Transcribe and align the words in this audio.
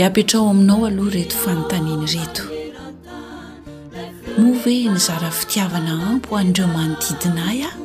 e 0.00 0.02
apetrao 0.02 0.48
aminao 0.48 0.86
aloha 0.86 1.10
reto 1.10 1.36
fanontaniny 1.44 2.06
reto 2.16 2.42
moa 4.40 4.56
ve 4.64 4.74
nyzara 4.92 5.30
fitiavana 5.38 5.92
ampo 6.10 6.28
anyndreomanodidinay 6.40 7.58
ah 7.68 7.76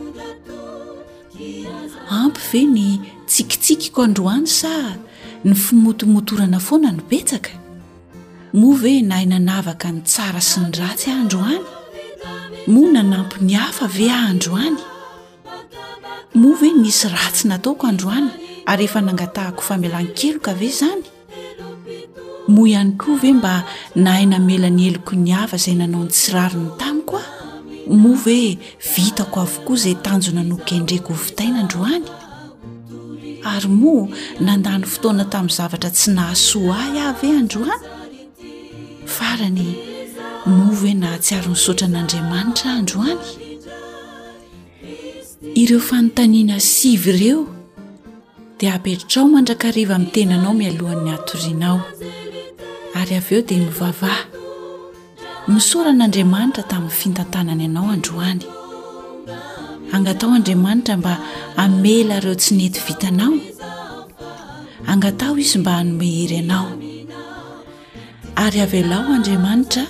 ampy 2.25 2.41
ve 2.51 2.61
ny 2.75 2.87
tsikitsikyko 3.29 3.99
androany 4.07 4.47
sa 4.59 4.73
ny 5.45 5.53
fimotomotorana 5.63 6.59
foana 6.67 6.89
nybetsaka 6.97 7.51
moa 8.59 8.77
ve 8.81 8.93
nainanavaka 9.11 9.87
ny 9.91 9.99
tsara 10.11 10.41
sy 10.49 10.57
ny 10.63 10.71
ratsy 10.81 11.07
aandroany 11.15 11.61
moa 12.73 12.93
nanampony 12.95 13.53
hafa 13.63 13.85
ave 13.91 14.07
aandroany 14.21 14.77
moa 16.39 16.55
ve 16.61 16.69
nisy 16.81 17.07
ratsy 17.15 17.43
nataoko 17.51 17.83
androany 17.91 18.29
ary 18.71 18.83
ehefa 18.85 19.01
nangatahako 19.03 19.61
famelany 19.67 20.07
keloka 20.19 20.53
ve 20.59 20.69
zany 20.79 21.05
moa 22.47 22.67
ihany 22.69 22.91
kove 22.97 23.33
mba 23.33 23.53
nahainamela 24.03 24.69
ny 24.69 24.83
eloko 24.93 25.13
ny 25.17 25.31
ava 25.41 25.57
zay 25.57 25.75
nanao 25.77 26.03
ny 26.05 26.09
tsirarony 26.13 26.69
tamiko 26.79 27.17
a 27.17 27.25
moa 28.01 28.17
voe 28.23 28.57
vitako 28.93 29.37
avokoa 29.45 29.75
zay 29.83 29.95
tanjona 30.05 30.43
no 30.45 30.55
gendregovitaina 30.67 31.59
androany 31.63 32.05
ary 33.53 33.69
moa 33.81 34.07
nandany 34.45 34.85
fotoana 34.93 35.25
tamin'ny 35.33 35.55
zavatra 35.57 35.89
tsy 35.95 36.09
nahasoay 36.17 36.93
avy 37.09 37.27
e 37.33 37.37
androany 37.43 37.83
farany 39.15 39.67
mo 40.55 40.65
voe 40.79 40.93
naatsi 41.01 41.31
aro 41.35 41.49
nisotran'andriamanitra 41.53 42.69
androany 42.81 43.21
ireo 45.61 45.79
fanontaniana 45.87 46.57
sivy 46.73 47.09
ireo 47.15 47.41
di 48.59 48.65
apetritrao 48.75 49.25
mandrakariva 49.33 49.93
ami'y 49.95 50.11
tenanao 50.13 50.53
mialohan'ny 50.59 51.09
atorianao 51.17 51.77
ary 52.95 53.15
av 53.17 53.25
eo 53.33 53.41
dia 53.47 53.57
mivavaha 53.59 54.15
nisoran'andriamanitra 55.51 56.63
tamin'ny 56.71 56.95
fintantanany 56.99 57.63
anao 57.67 57.87
androany 57.95 58.41
angatao 59.95 60.29
andriamanitra 60.37 60.93
mba 60.99 61.13
hamela 61.57 62.15
reo 62.23 62.35
tsy 62.41 62.53
nety 62.59 62.79
vitanao 62.87 63.33
angatao 64.91 65.33
izy 65.43 65.57
mba 65.61 65.71
hanomehery 65.79 66.37
anao 66.43 66.65
ary 68.45 68.59
avelaho 68.65 69.09
andriamanitra 69.17 69.83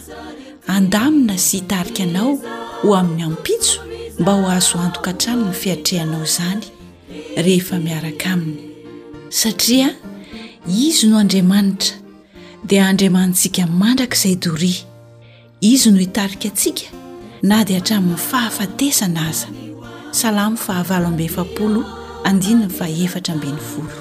andamina 0.76 1.38
sy 1.46 1.52
hitarika 1.58 2.04
anao 2.10 2.32
ho 2.82 2.90
amin'ny 3.00 3.22
hanpitso 3.26 3.78
mba 4.20 4.32
ho 4.40 4.50
azo 4.58 4.78
andoka 4.86 5.10
ntrano 5.14 5.44
ny 5.50 5.56
fiatrehanao 5.62 6.24
izany 6.28 6.64
rehefa 7.46 7.76
miaraka 7.86 8.28
aminy 8.34 8.60
satria 9.30 9.90
izy 10.88 11.08
no 11.08 11.18
andriamanitra 11.18 12.05
dia 12.66 12.84
andriamanitsika 12.90 13.64
mandraka 13.68 14.16
izay 14.18 14.36
dori 14.36 14.74
izy 15.62 15.92
no 15.92 16.00
hitarika 16.00 16.48
atsika 16.48 16.84
na 17.44 17.64
dia 17.64 17.78
hatramin'ny 17.78 18.18
fahafatesana 18.18 19.22
aza 19.30 19.48
salamo 20.12 20.58
fahavalo 20.58 21.08
ambe 21.08 21.24
efapolo 21.26 21.84
andininy 22.24 22.70
faefatra 22.70 23.36
mbeny 23.36 23.60
folo 23.70 23.92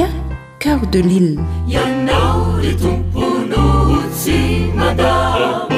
aceur 0.00 0.80
de 0.92 1.00
lille 1.00 1.38
yanau 1.68 2.60
litmpunusi 2.62 4.40
mada 4.76 5.71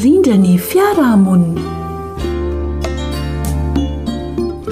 indranyfiaamony 0.00 1.52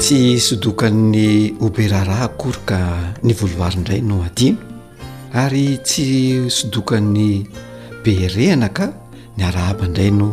tsy 0.00 0.20
sodokan'ny 0.40 1.52
oberarah 1.66 2.20
akoryka 2.32 2.80
ny 3.24 3.30
volovari 3.38 3.76
indray 3.78 4.00
no 4.00 4.16
adino 4.28 4.58
ary 5.42 5.66
tsy 5.86 6.48
sodokan'ny 6.56 7.32
berena 8.04 8.68
ka 8.76 8.86
ny 9.36 9.40
arahabaindray 9.44 10.10
no 10.20 10.28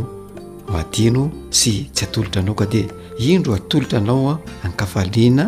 adino 0.80 1.24
sy 1.58 1.74
tsy 1.94 2.04
atolotra 2.08 2.40
anao 2.42 2.56
ka 2.60 2.66
dia 2.72 2.88
indro 3.28 3.52
atolotra 3.60 3.98
anaoa 4.02 4.34
ankafaliana 4.66 5.46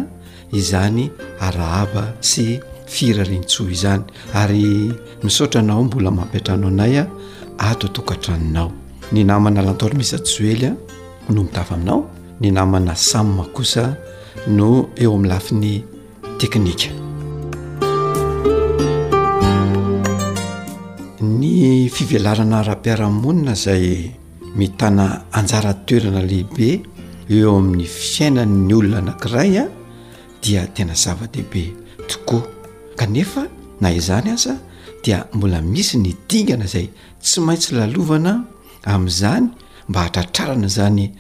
izany 0.59 1.01
arahaba 1.47 2.03
sy 2.29 2.43
firarintsoa 2.93 3.69
izany 3.75 4.03
ary 4.41 4.67
misaotranao 5.23 5.81
mbola 5.87 6.09
mampiatrano 6.17 6.65
anay 6.71 6.93
a 7.01 7.07
ato 7.71 7.87
atokantranonao 7.89 8.67
ny 9.11 9.23
namana 9.25 9.61
lantaor 9.65 9.97
misatjoelya 9.97 10.69
no 11.33 11.41
mitafa 11.47 11.73
aminao 11.77 11.99
ny 12.41 12.47
namana 12.57 12.93
samma 12.95 13.45
kosa 13.55 13.83
no 14.57 14.89
eo 15.01 15.11
amin'ny 15.17 15.29
lafiny 15.33 15.73
teknika 16.39 16.91
ny 21.39 21.89
fivalarana 21.95 22.57
ra-piaramonina 22.67 23.55
zay 23.65 24.11
mitana 24.59 25.05
anjaratoerana 25.39 26.21
lehibe 26.29 26.69
eo 27.35 27.57
amin'ny 27.59 27.85
fiainanny 27.89 28.73
olona 28.79 29.01
nakiray 29.09 29.53
a 29.57 29.65
dia 30.43 30.61
tena 30.75 30.93
zava-dehibe 31.03 31.63
tokoa 32.09 32.43
kanefa 32.99 33.43
na 33.81 33.89
izany 33.99 34.31
asa 34.37 34.53
dia 35.03 35.25
mbola 35.33 35.61
misy 35.65 35.97
ny 35.97 36.13
dingana 36.29 36.65
zay 36.73 36.87
tsy 37.21 37.41
maintsy 37.41 37.73
lalovana 37.73 38.45
am'izany 38.85 39.47
mba 39.89 39.99
hatratrarana 40.03 40.67
zany 40.67 41.11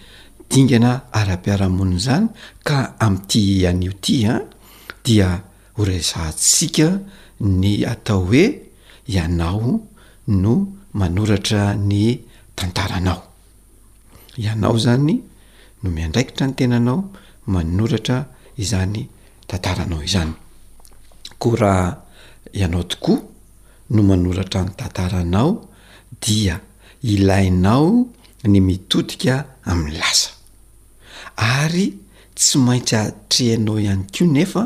dingana 0.49 1.01
ara-piara-monina 1.11 1.99
zany 1.99 2.27
ka 2.63 2.95
am'ti 2.99 3.65
anio 3.67 3.91
tya 4.01 4.39
dia 5.03 5.43
horesantsika 5.77 6.99
ny 7.39 7.83
atao 7.87 8.25
hoe 8.25 8.61
ianao 9.07 9.81
no 10.27 10.53
manoratra 10.93 11.75
ny 11.75 12.19
tantaranao 12.55 13.21
ianao 14.37 14.77
zany 14.77 15.13
no 15.83 15.87
miandraikitra 15.91 16.47
ny 16.47 16.53
tenanao 16.55 17.11
manoratra 17.47 18.25
izany 18.57 19.09
tantaranao 19.47 20.03
izany 20.03 20.33
ko 21.39 21.55
raha 21.55 21.97
ianao 22.53 22.83
tokoa 22.83 23.19
no 23.89 24.01
manoratra 24.03 24.63
ny 24.63 24.71
tantaranao 24.77 25.51
dia 26.23 26.59
ilainao 27.03 28.05
ny 28.43 28.59
mitodika 28.59 29.45
amin'ny 29.65 29.97
lasa 29.99 30.29
ary 31.35 31.87
tsy 32.35 32.57
maintsy 32.65 32.95
atrehinao 33.03 33.75
ihany 33.83 34.05
koa 34.15 34.27
nefa 34.35 34.63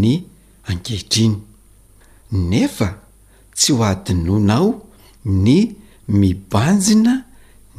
ny 0.00 0.10
ankehitriny 0.70 1.36
nefa 2.50 2.88
tsy 3.58 3.72
ho 3.72 3.82
adinoanao 3.90 4.68
ny 5.24 5.58
mibanjina 6.08 7.14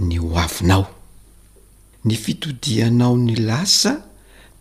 ny 0.08 0.18
hoavinao 0.20 0.86
ny 2.06 2.14
fitodihanao 2.24 3.18
ny 3.18 3.36
lasa 3.48 3.94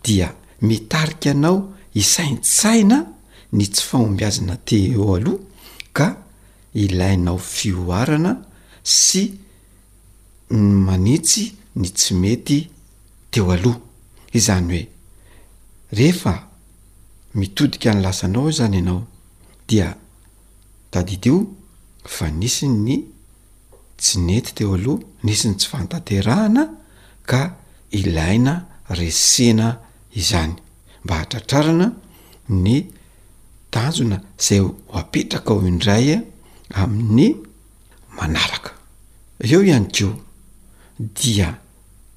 dia 0.03 0.33
mitarika 0.61 1.31
anao 1.31 1.73
isaintsaina 1.93 2.97
ny 3.53 3.63
tsy 3.67 3.83
fahombiazina 3.87 4.55
te 4.65 4.77
eo 4.93 5.15
aloha 5.15 5.39
ka 5.93 6.07
ilainao 6.73 7.37
fioarana 7.37 8.31
sy 8.85 9.33
ny 10.49 10.73
manitsy 10.85 11.47
ny 11.81 11.89
tsy 11.89 12.13
mety 12.21 12.59
teo 13.33 13.49
aloha 13.53 13.79
izany 14.37 14.67
hoe 14.79 14.83
rehefa 15.97 16.33
mitodika 17.39 17.89
ny 17.93 18.01
lasanao 18.05 18.41
ao 18.45 18.51
zany 18.57 18.75
ianao 18.77 19.01
dia 19.67 19.89
tadidy 20.91 21.29
io 21.29 21.39
fa 22.15 22.29
nisi 22.29 22.67
ny 22.67 22.97
tsi 23.97 24.19
nety 24.27 24.51
teo 24.57 24.73
aloha 24.77 25.01
nisy 25.23 25.47
ny 25.47 25.55
tsy 25.57 25.67
fantaterahana 25.69 26.63
ka 27.25 27.41
ilaina 27.91 28.53
resena 28.89 29.79
izany 30.15 30.53
mba 31.03 31.15
hatratrarana 31.21 31.87
ny 32.49 32.75
tanjona 33.73 34.17
izay 34.39 34.61
hapetraka 34.93 35.51
ao 35.53 35.65
indray 35.67 36.21
amin'ny 36.73 37.27
manaraka 38.17 38.74
eo 39.51 39.63
ihany 39.63 39.85
keo 39.95 40.13
dia 41.17 41.49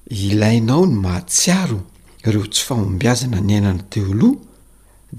ilainao 0.09 0.85
ny 0.85 0.95
mahatsiaro 1.05 1.79
ireo 2.27 2.47
tsy 2.49 2.61
fahombiazana 2.67 3.39
ny 3.47 3.51
ainana 3.57 3.83
teoloha 3.93 4.37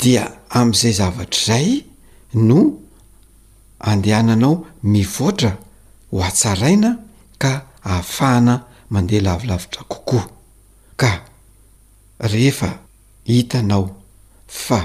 dia 0.03 0.23
amin'izay 0.59 0.95
zavatra 1.01 1.37
izay 1.39 1.85
no 2.49 2.59
andehananao 3.91 4.55
mivoatra 4.93 5.53
ho 6.11 6.19
atsaraina 6.29 6.91
ka 7.43 7.53
ahafahana 7.85 8.55
mandeha 8.91 9.23
lavilavitra 9.29 9.83
kokoa 9.93 10.27
ka 11.01 11.11
rehefa 12.33 12.71
hitanao 13.31 13.85
fa 14.65 14.81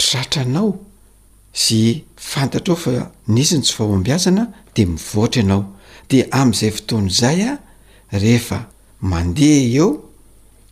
tratranao 0.00 0.70
sy 1.62 1.78
fantatra 2.30 2.72
ao 2.74 2.80
fa 2.84 2.90
nisy 3.34 3.54
ny 3.56 3.62
tsy 3.64 3.74
fahombiazana 3.76 4.42
de 4.74 4.82
mivoatra 4.86 5.42
ianao 5.42 5.77
de 6.10 6.22
amin'izay 6.30 6.70
fotoana 6.70 7.06
izay 7.10 7.40
a 7.48 7.54
rehefa 8.22 8.58
mandeha 9.10 9.60
eo 9.78 9.88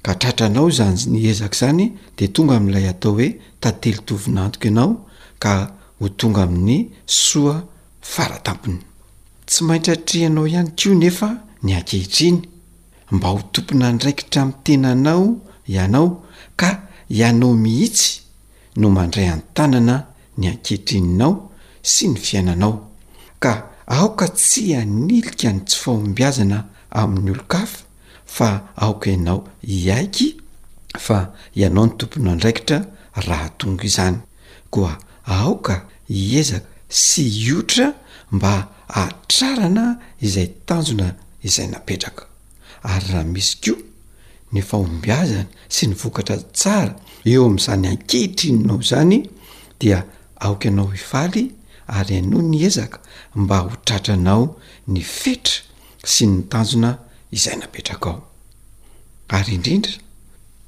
ka 0.04 0.12
tratranao 0.20 0.66
izany 0.72 0.96
ny 1.12 1.18
ezaka 1.32 1.56
izany 1.56 1.84
de 2.16 2.24
tonga 2.34 2.54
amin'ilay 2.58 2.86
atao 2.92 3.12
hoe 3.16 3.28
tantelo 3.62 4.00
tovinantok 4.08 4.62
ianao 4.68 4.90
ka 5.42 5.52
ho 6.00 6.06
tonga 6.18 6.42
amin'ny 6.46 6.80
soa 7.28 7.56
faratapony 8.12 8.80
tsy 9.48 9.60
maintra 9.68 9.94
htrehanao 9.98 10.44
ihany 10.52 10.70
ko 10.80 10.88
nefa 11.02 11.28
ny 11.64 11.70
ankehitriny 11.78 12.38
mba 13.14 13.28
ho 13.34 13.38
tompona 13.52 13.86
ndraikitra 13.92 14.40
mintena 14.48 14.88
anao 14.96 15.24
ianao 15.74 16.06
ka 16.60 16.68
ianao 17.18 17.52
mihitsy 17.64 18.08
no 18.80 18.86
mandray 18.96 19.28
an-tanana 19.34 19.96
ny 20.38 20.44
ankehitrininao 20.52 21.32
sy 21.92 22.04
ny 22.10 22.16
fiainanao 22.26 22.74
ka 23.44 23.52
aoka 23.86 24.28
tsy 24.28 24.74
anilikany 24.74 25.60
tsy 25.64 25.78
fahombiazana 25.78 26.64
amin'ny 26.90 27.30
olo 27.32 27.42
kafa 27.48 27.84
fa 28.26 28.48
aoka 28.76 29.10
ianao 29.10 29.46
iaiky 29.62 30.28
fa 30.98 31.18
ianao 31.54 31.86
ny 31.86 31.92
tompona 31.98 32.32
andraikitra 32.32 32.78
raha 33.26 33.48
tonga 33.58 33.84
izany 33.86 34.16
koa 34.70 34.98
aoka 35.26 35.74
hiezaka 36.08 36.66
sy 36.88 37.22
iotra 37.46 37.93
mba 38.31 38.52
atrarana 38.88 39.84
izay 40.20 40.46
tanjona 40.66 41.14
izay 41.46 41.66
napetraka 41.70 42.26
ary 42.82 43.06
raha 43.12 43.24
misy 43.34 43.55
ko 43.72 43.76
ny 44.52 44.62
fahombiazana 44.62 45.46
sy 45.69 45.86
ny 45.86 45.94
vokatra 46.00 46.36
tsara 46.58 46.93
eo 47.24 47.44
amin'izany 47.46 47.86
ankihitrininao 47.93 48.78
izany 48.82 49.20
dia 49.81 50.02
aoka 50.43 50.66
ianao 50.69 50.90
ifaly 50.94 51.56
ary 51.86 52.16
ano 52.19 52.43
ny 52.43 52.58
ezaka 52.66 52.98
mba 53.34 53.56
ho 53.58 53.70
tratra 53.86 54.14
anao 54.19 54.44
ny 54.93 55.00
fetra 55.02 55.56
sy 56.12 56.24
ny 56.31 56.36
tanjona 56.50 56.90
izay 57.36 57.56
napetraka 57.60 58.08
ao 58.10 58.20
ary 59.36 59.50
indrindra 59.56 59.94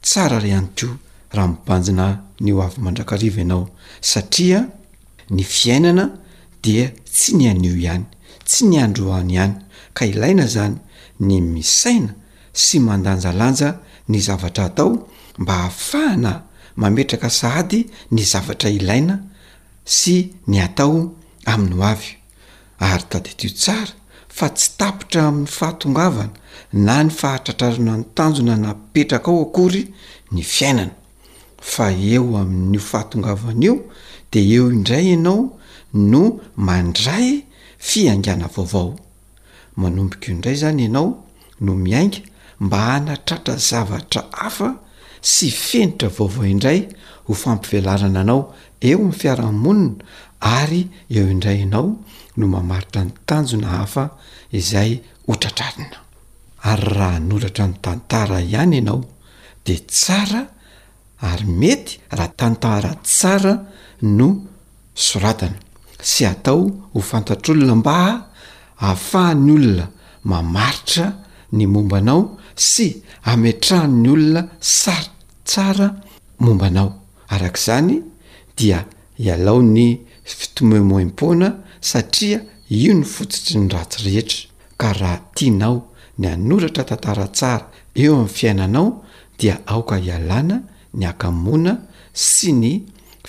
tsara 0.06 0.36
r 0.42 0.46
hany 0.54 0.68
ko 0.78 0.88
raha 1.34 1.48
mibanjina 1.52 2.06
ny 2.44 2.50
ho 2.54 2.58
avy 2.66 2.78
mandrakariva 2.84 3.40
ianao 3.42 3.64
satria 4.10 4.60
ny 5.36 5.42
fiainana 5.54 6.04
dia 6.64 6.86
tsy 7.16 7.30
ny 7.38 7.44
anio 7.52 7.74
ihany 7.82 8.04
tsy 8.48 8.62
ny 8.70 8.76
androany 8.86 9.30
ihany 9.34 9.54
ka 9.96 10.02
ilaina 10.10 10.44
zany 10.54 10.76
ny 11.26 11.34
misaina 11.54 12.12
sy 12.64 12.76
mandanjalanja 12.86 13.68
ny 14.10 14.16
zavatra 14.26 14.64
atao 14.70 14.90
mba 15.40 15.54
hahafahana 15.62 16.32
mametraka 16.80 17.28
sahady 17.40 17.80
ny 18.14 18.20
zavatra 18.32 18.70
ilaina 18.78 19.16
sy 19.88 20.16
ny 20.46 20.60
atao 20.60 20.96
amin'ny 21.48 21.74
ho 21.80 21.84
avy 21.88 22.10
ary 22.88 23.06
tadi 23.10 23.32
tio 23.40 23.50
tsara 23.56 23.92
fa 24.36 24.48
tsy 24.54 24.68
tapitra 24.78 25.22
amin'ny 25.28 25.46
fahatongavana 25.48 26.30
na 26.84 26.96
ny 27.04 27.10
fahatratrarana 27.20 27.94
nytanjona 28.02 28.56
napetraka 28.64 29.30
ao 29.32 29.42
akory 29.48 29.82
ny 30.32 30.42
fiainana 30.42 30.94
fa 31.72 31.86
eo 32.12 32.36
amin'nyo 32.42 32.80
fahatongavana 32.90 33.62
io 33.66 33.74
de 34.32 34.40
eo 34.56 34.68
indray 34.76 35.04
ianao 35.12 35.40
no 35.94 36.22
mandray 36.66 37.26
fiangana 37.88 38.46
vaovao 38.56 38.90
manomboka 39.76 40.26
io 40.28 40.34
indray 40.34 40.56
zany 40.62 40.82
ianao 40.84 41.08
no 41.60 41.72
miainga 41.74 42.20
mba 42.60 42.76
hanatratra 42.90 43.56
zavatra 43.56 44.22
hafa 44.32 44.68
sy 45.22 45.48
fenitra 45.50 46.08
vaovao 46.08 46.44
indray 46.46 46.88
ho 47.26 47.34
fampivealarana 47.34 48.20
anao 48.20 48.52
eo 48.80 48.98
mny 49.02 49.12
fiaramonina 49.12 50.04
ary 50.40 50.82
eo 51.10 51.26
indray 51.30 51.58
ianao 51.62 51.88
no 52.36 52.46
mamaritra 52.48 53.04
ny 53.04 53.10
tanjona 53.26 53.68
hafa 53.68 54.04
izay 54.52 55.00
hotratrarina 55.26 55.98
ary 56.70 56.86
raha 56.98 57.18
nolatra 57.28 57.66
ny 57.68 57.74
tantara 57.84 58.36
ihany 58.40 58.76
ianao 58.78 59.00
de 59.66 59.74
tsara 59.86 60.42
ary 61.30 61.44
mety 61.44 62.00
raha 62.10 62.32
tantara 62.40 62.90
tsara 63.06 63.54
no 64.18 64.28
soratana 65.06 65.58
sy 66.10 66.22
atao 66.32 66.60
ho 66.94 67.00
fantatr'olona 67.10 67.74
mba 67.80 67.94
hahafahany 68.80 69.50
olona 69.56 69.84
mamaritra 70.30 71.06
ny 71.56 71.64
mombanao 71.72 72.22
sy 72.70 72.86
ametrahan 73.32 73.92
ny 74.02 74.08
olona 74.14 74.42
sari 74.62 75.10
tsara 75.48 75.88
mombanao 76.44 76.90
arak'izany 77.34 77.92
dia 78.58 78.84
ialao 79.18 79.62
ny 79.62 79.86
fitomemoim-poana 80.24 81.52
satria 81.80 82.40
io 82.70 82.92
ny 82.94 83.02
fotsitsy 83.04 83.58
ny 83.62 83.68
ratsy 83.70 84.02
rehetra 84.04 84.40
ka 84.80 84.92
raha 85.00 85.20
tianao 85.34 85.78
ny 86.18 86.26
anoratra 86.28 86.84
tantara 86.84 87.26
tsara 87.28 87.70
eo 88.02 88.14
amin'ny 88.14 88.28
fiainanao 88.36 88.88
dia 89.38 89.54
aoka 89.72 89.96
hialana 90.06 90.56
ny 90.98 91.04
akamoana 91.12 91.72
sy 92.12 92.50
ny 92.62 92.72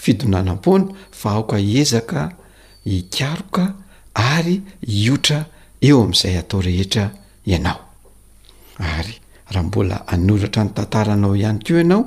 fidonanam-poana 0.01 0.93
fa 1.19 1.27
aoka 1.37 1.57
hiezaka 1.69 2.21
hikaroka 2.91 3.65
ary 4.31 4.57
hiotra 4.93 5.39
eo 5.87 5.97
amin'izay 6.03 6.35
atao 6.41 6.61
rehetra 6.69 7.05
ianao 7.53 7.79
ary 8.93 9.15
raha 9.51 9.67
mbola 9.67 9.97
anoratra 10.13 10.61
ny 10.65 10.69
tantaranao 10.77 11.33
ihany 11.41 11.59
teo 11.65 11.77
ianao 11.83 12.05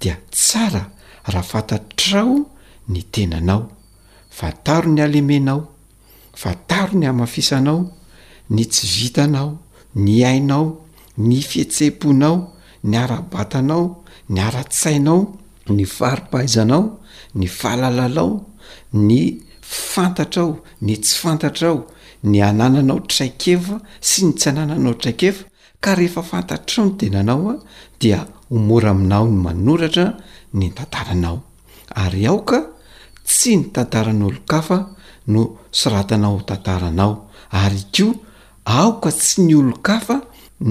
dia 0.00 0.16
tsara 0.30 0.82
rahafantattrao 1.32 2.34
ny 2.92 3.02
tenanao 3.14 3.68
fataro 4.38 4.88
ny 4.94 5.00
alemenao 5.02 5.60
fataro 6.42 6.92
ny 6.98 7.06
amafisanao 7.12 7.80
ny 8.50 8.64
tsivitanao 8.72 9.50
ny 10.04 10.14
ainao 10.30 10.64
ny 11.18 11.36
fihetsehm-ponao 11.48 12.34
ny 12.84 12.94
arabatanao 13.04 13.82
ny 14.32 14.38
aratsainao 14.48 15.20
ny 15.76 15.84
faripahaizanao 15.96 16.82
ny 17.38 17.46
fahalalalao 17.58 18.30
ny 19.08 19.20
fantatra 19.92 20.40
ao 20.44 20.52
ny 20.86 20.94
tsy 21.04 21.14
fantatrao 21.22 21.78
ny 22.30 22.38
anananao 22.50 22.98
traikefa 23.12 23.76
sy 24.08 24.18
ny 24.26 24.32
tsy 24.38 24.48
anananao 24.52 24.94
traikefa 25.02 25.44
ka 25.84 25.90
rehefa 26.00 26.22
fantatrao 26.32 26.84
ny 26.86 26.94
tenanao 27.00 27.42
a 27.54 27.56
dia 28.00 28.20
omora 28.56 28.90
aminao 28.94 29.24
ny 29.30 29.36
manoratra 29.46 30.06
ny 30.58 30.66
tantaranao 30.78 31.38
ary 32.04 32.24
aok 32.32 32.50
tsy 33.30 33.56
ny 33.56 33.64
tantara 33.74 34.12
nyolo-kafa 34.20 34.78
no 35.32 35.42
soratana 35.78 36.26
ho 36.32 36.38
tantaranao 36.48 37.12
ary 37.62 37.82
ko 37.96 38.06
aoka 38.64 39.10
tsy 39.20 39.42
ny 39.46 39.54
olo-kafa 39.60 40.16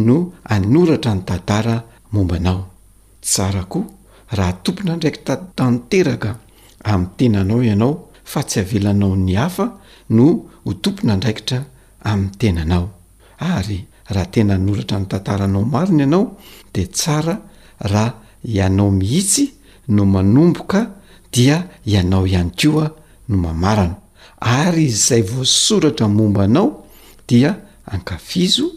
no 0.07 0.17
anoratra 0.55 1.11
ny 1.17 1.21
tantara 1.29 1.75
mombanao 2.13 2.61
tsara 3.25 3.63
koa 3.71 3.85
raha 4.37 4.53
tompona 4.63 4.93
ndraikitra 4.95 5.35
tanteraka 5.57 6.29
amin'ny 6.91 7.09
tenanao 7.17 7.59
ianao 7.67 7.93
fa 8.31 8.39
tsy 8.47 8.57
avelanao 8.63 9.13
ny 9.25 9.33
hafa 9.41 9.65
no 10.17 10.23
ho 10.65 10.71
tompona 10.83 11.13
ndraikitra 11.19 11.59
amin'ny 12.11 12.35
tenanao 12.41 12.85
ary 13.55 13.77
raha 14.15 14.29
tena 14.33 14.53
hanoratra 14.57 14.97
ny 15.01 15.05
tantaranao 15.09 15.63
marina 15.73 16.03
ianao 16.05 16.25
de 16.73 16.83
tsara 16.97 17.35
raha 17.93 18.11
ianao 18.57 18.91
mihitsy 18.99 19.43
no 19.95 20.03
manomboka 20.13 20.79
dia 21.31 21.67
ianao 21.86 22.27
ihany 22.27 22.50
koa 22.57 22.89
no 23.29 23.38
mamarano 23.38 23.95
ary 24.39 24.83
izay 24.86 25.21
voasoratra 25.21 26.07
momba 26.07 26.43
anao 26.43 26.86
dia 27.27 27.55
ankafizo 27.86 28.71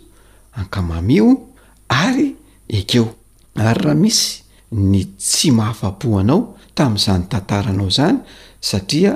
ankamamio 0.53 1.49
ary 1.89 2.37
ekeo 2.69 3.15
ary 3.55 3.81
raha 3.85 3.95
misy 3.95 4.43
ny 4.73 5.05
tsy 5.19 5.51
mahafa-pohanao 5.51 6.55
tamin'izany 6.75 7.25
tantaranao 7.29 7.89
izany 7.89 8.19
satria 8.61 9.13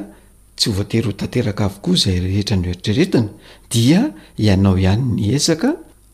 tsy 0.57 0.71
voatery 0.71 1.07
ho 1.07 1.13
tanteraka 1.13 1.65
avokoa 1.65 1.95
izay 1.95 2.21
rehetra 2.21 2.57
no 2.57 2.69
eritreretina 2.69 3.29
dia 3.71 4.01
ianao 4.37 4.79
ihany 4.79 5.03
ny 5.15 5.33
ezaka 5.37 5.71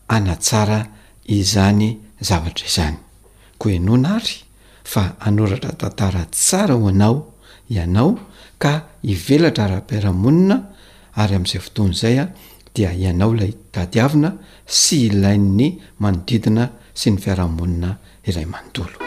anatsara 0.07 0.79
izany 1.25 1.97
zavatra 2.19 2.65
izany 2.67 2.97
ko 3.57 3.69
eno 3.69 3.97
na 3.97 4.15
ary 4.19 4.42
fa 4.83 5.13
anoratra 5.19 5.71
tantara 5.71 6.25
tsara 6.31 6.75
ho 6.75 6.87
anao 6.89 7.33
ianao 7.69 8.19
ka 8.59 8.73
ivelatra 9.13 9.65
raha-piarahamonina 9.71 10.55
ary 11.21 11.35
amin'izay 11.35 11.59
fotoany 11.67 11.93
izay 11.95 12.15
a 12.19 12.25
dia 12.75 12.89
ianao 13.05 13.31
ilay 13.35 13.53
tadiavina 13.73 14.29
sy 14.81 14.95
ilain'ny 15.09 15.67
manodidina 16.03 16.65
sy 16.99 17.07
ny 17.11 17.17
fiarahamonina 17.23 17.89
iray 18.29 18.45
manontolo 18.53 18.97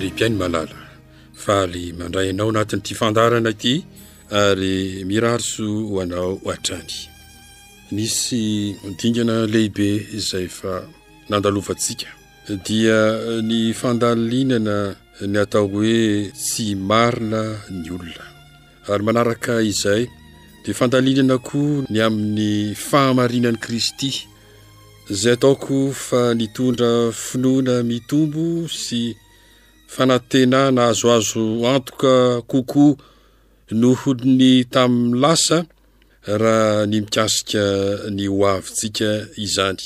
repiainy 0.02 0.38
malala 0.42 0.70
faly 1.46 1.86
mandrayanao 2.02 2.52
anatin'nyity 2.54 2.94
fandarana 3.02 3.52
ity 3.58 3.74
ary 4.44 4.76
miraroso 5.12 5.68
hoanao 5.92 6.32
atrany 6.56 6.94
misy 7.96 8.44
dingana 9.00 9.36
lehibe 9.56 9.90
zay 10.30 10.48
fa 10.60 10.74
nandalovatsika 11.32 12.10
dia 12.68 13.00
ny 13.50 13.60
fandalinana 13.82 14.76
ny 15.26 15.34
atao 15.42 15.66
hoe 15.68 16.30
tsy 16.32 16.76
marina 16.78 17.42
ny 17.74 17.90
olona 17.90 18.26
ary 18.92 19.04
manaraka 19.06 19.54
izay 19.66 20.06
dia 20.64 20.74
fandalinana 20.78 21.38
koa 21.48 21.82
ny 21.90 22.00
amin'ny 22.06 22.76
fahamarinani 22.88 23.58
kristy 23.64 24.10
izay 25.10 25.34
ataoko 25.38 25.90
fa 26.08 26.22
nitondra 26.38 27.10
finoana 27.26 27.82
mitombo 27.90 28.44
sy 28.84 29.18
fanantenana 29.94 30.82
azoazo 30.94 31.44
antoka 31.74 32.42
kokoa 32.52 32.96
nohon 33.82 34.20
ny 34.38 34.64
tamin'ny 34.74 35.18
lasa 35.24 35.58
raha 36.42 36.86
ny 36.90 36.98
mikasika 37.06 37.64
ny 38.16 38.26
o 38.30 38.38
avintsika 38.54 39.10
izany 39.46 39.82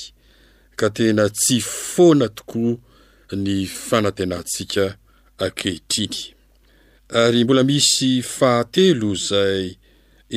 ka 0.77 0.85
tena 0.95 1.23
tsy 1.39 1.59
foana 1.93 2.27
tokoa 2.37 2.73
ny 3.43 3.63
fanatenantsika 3.87 4.83
akehitriny 5.45 6.19
ary 7.19 7.43
mbola 7.43 7.63
misy 7.69 8.21
fahatelo 8.37 9.11
izay 9.17 9.63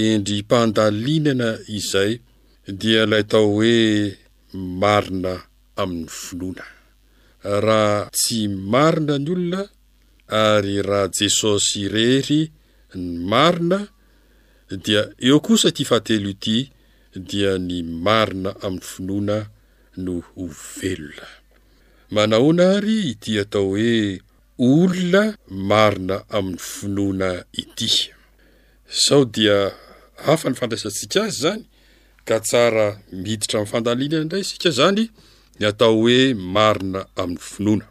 endry 0.04 0.38
mpandalinana 0.44 1.48
izay 1.78 2.12
dia 2.80 3.00
ilay 3.06 3.24
tao 3.30 3.46
hoe 3.56 3.76
marina 4.80 5.32
amin'ny 5.82 6.08
finoana 6.22 6.64
raha 7.66 7.98
tsy 8.16 8.38
marina 8.72 9.14
ny 9.24 9.28
olona 9.34 9.60
ary 10.50 10.74
raha 10.88 11.08
jesosy 11.16 11.76
irehry 11.86 12.40
ny 13.00 13.06
marina 13.30 13.78
dia 14.84 15.00
eo 15.26 15.38
kosa 15.46 15.68
ty 15.76 15.82
fahatelo 15.90 16.28
ity 16.34 16.56
dia 17.28 17.52
ny 17.66 17.76
marina 18.06 18.50
amin'ny 18.64 18.86
finoana 18.90 19.36
no 20.04 20.14
ho 20.28 20.42
velona 20.76 21.28
manahona 22.14 22.62
ary 22.76 22.94
ity 23.12 23.30
atao 23.42 23.68
hoe 23.72 23.92
olona 24.58 25.34
marina 25.48 26.24
amin'ny 26.30 26.58
finoana 26.58 27.28
ity 27.52 28.10
zaho 29.04 29.24
dia 29.34 29.72
afa 30.26 30.48
ny 30.50 30.54
fandraisantsika 30.58 31.22
azy 31.26 31.40
zany 31.42 31.62
ka 32.28 32.36
tsara 32.40 32.86
mihiditra 33.12 33.58
amn' 33.60 33.70
fandalina 33.72 34.16
a 34.22 34.24
ndray 34.24 34.44
sika 34.44 34.70
zany 34.78 35.02
ny 35.58 35.64
atao 35.70 35.94
hoe 36.00 36.34
marina 36.54 37.00
amin'ny 37.20 37.40
finoana 37.48 37.86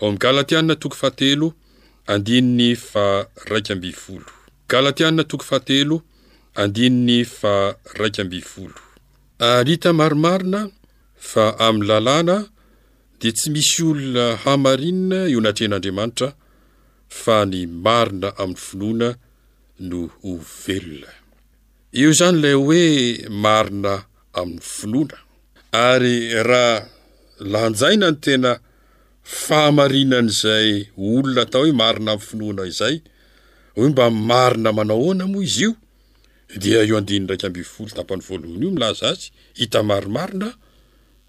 ao 0.00 0.12
migalatianina 0.14 0.74
toko 0.78 0.96
fahatelo 1.02 1.48
andininy 2.12 2.74
faraika 2.76 3.72
ambyvolo 3.74 4.30
igalatianina 4.66 5.24
toko 5.24 5.44
fahatelo 5.50 5.96
andini 6.54 6.98
ny 7.06 7.24
fa 7.24 7.74
raikaambyvolo 7.98 8.78
arita 9.38 9.90
maromarina 9.92 10.70
fa 11.30 11.44
amin'ny 11.66 11.86
lalàna 11.88 12.36
de 13.22 13.30
tsy 13.36 13.48
misy 13.54 13.80
olona 13.88 14.24
hamarinina 14.42 15.18
io 15.32 15.38
anatrehan'andriamanitra 15.42 16.28
fa 17.22 17.36
ny 17.50 17.60
marina 17.84 18.28
amin'ny 18.42 18.62
finoana 18.68 19.08
no 19.88 20.00
hovelona 20.24 21.10
io 22.00 22.10
zany 22.18 22.36
lay 22.42 22.54
hoe 22.62 22.84
marina 23.44 23.92
amin'ny 24.40 24.62
finoana 24.76 25.16
ary 25.90 26.14
raha 26.50 26.74
lahnjaina 27.52 28.06
ny 28.12 28.18
tena 28.26 28.52
fahamarinan'zay 29.44 30.68
olona 31.06 31.42
atao 31.46 31.62
hoe 31.64 31.74
marina 31.82 32.10
amin'ny 32.12 32.26
finoana 32.28 32.62
izay 32.72 32.96
hoe 33.76 33.88
mba 33.92 34.06
marina 34.30 34.70
manao 34.78 35.00
hoana 35.06 35.24
moa 35.32 35.44
izy 35.48 35.62
io 35.66 35.72
dia 36.62 36.78
eo 36.86 36.96
andiny 37.00 37.22
ndraika 37.24 37.46
ambi 37.48 37.64
folo 37.72 37.92
tapany 37.98 38.22
voalohana 38.28 38.62
io 38.64 38.70
milaza 38.76 39.04
azy 39.12 39.22
hita 39.60 39.78
maromarina 39.88 40.48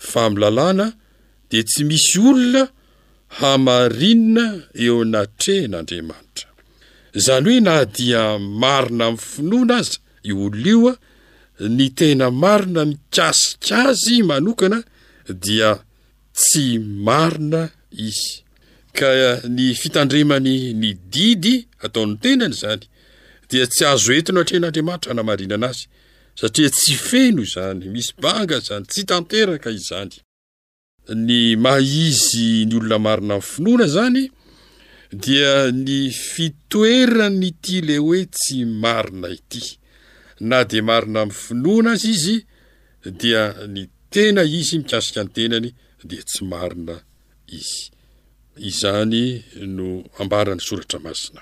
fa 0.09 0.19
amn'ny 0.27 0.41
lalàna 0.43 0.85
de 1.53 1.61
tsy 1.69 1.83
misy 1.89 2.17
olona 2.29 2.63
hamarinna 3.39 4.45
eo 4.83 4.95
anatrehn'andriamanitra 5.05 6.49
zany 7.25 7.47
hoe 7.49 7.59
na 7.67 7.73
dia 7.97 8.23
marina 8.61 9.03
amin'ny 9.09 9.27
finoana 9.33 9.75
aza 9.81 9.95
io 10.29 10.35
olona 10.45 10.63
io 10.73 10.79
a 10.91 10.93
ny 11.77 11.87
tena 11.99 12.27
marina 12.43 12.81
mikazikazy 12.91 14.17
manokana 14.29 14.79
dia 15.45 15.69
tsy 16.39 16.65
marina 17.07 17.61
izy 18.07 18.31
ka 18.97 19.09
ny 19.55 19.65
fitandremany 19.81 20.55
ny 20.81 20.89
didy 21.13 21.55
ataon'ny 21.85 22.17
tenany 22.23 22.55
zany 22.61 22.81
dia 23.49 23.63
tsy 23.73 23.83
azo 23.91 24.09
etino 24.17 24.37
anatrehn'andriamanitra 24.39 25.09
anamarinana 25.13 25.67
azy 25.71 25.81
satria 26.39 26.69
tsy 26.77 26.93
feno 27.09 27.43
zany 27.53 27.83
misy 27.95 28.11
baga 28.23 28.57
zany 28.67 28.83
tsy 28.91 29.01
tanteraka 29.09 29.69
izany 29.81 30.13
ny 31.11 31.55
mahizy 31.59 32.63
ny 32.67 32.75
olona 32.79 32.97
marina 32.99 33.33
amin'ny 33.35 33.47
finoana 33.51 33.87
zany 33.87 34.31
dia 35.11 35.71
ny 35.71 36.09
fitoeranyity 36.11 37.81
ley 37.83 37.97
hoe 37.97 38.23
tsy 38.31 38.63
marina 38.65 39.27
ity 39.29 39.77
na 40.39 40.63
de 40.63 40.81
marina 40.81 41.21
amin'ny 41.21 41.35
finoana 41.47 41.91
azy 41.91 42.09
izy 42.15 42.37
dia 43.19 43.53
ny 43.67 43.87
tena 44.11 44.43
izy 44.43 44.77
mikasika 44.79 45.23
ny 45.23 45.29
tenany 45.35 45.69
dia 46.09 46.23
tsy 46.23 46.43
marina 46.45 46.95
izy 47.47 47.91
izany 48.67 49.43
no 49.75 50.03
ambarany 50.21 50.61
soratra 50.61 50.99
masina 50.99 51.41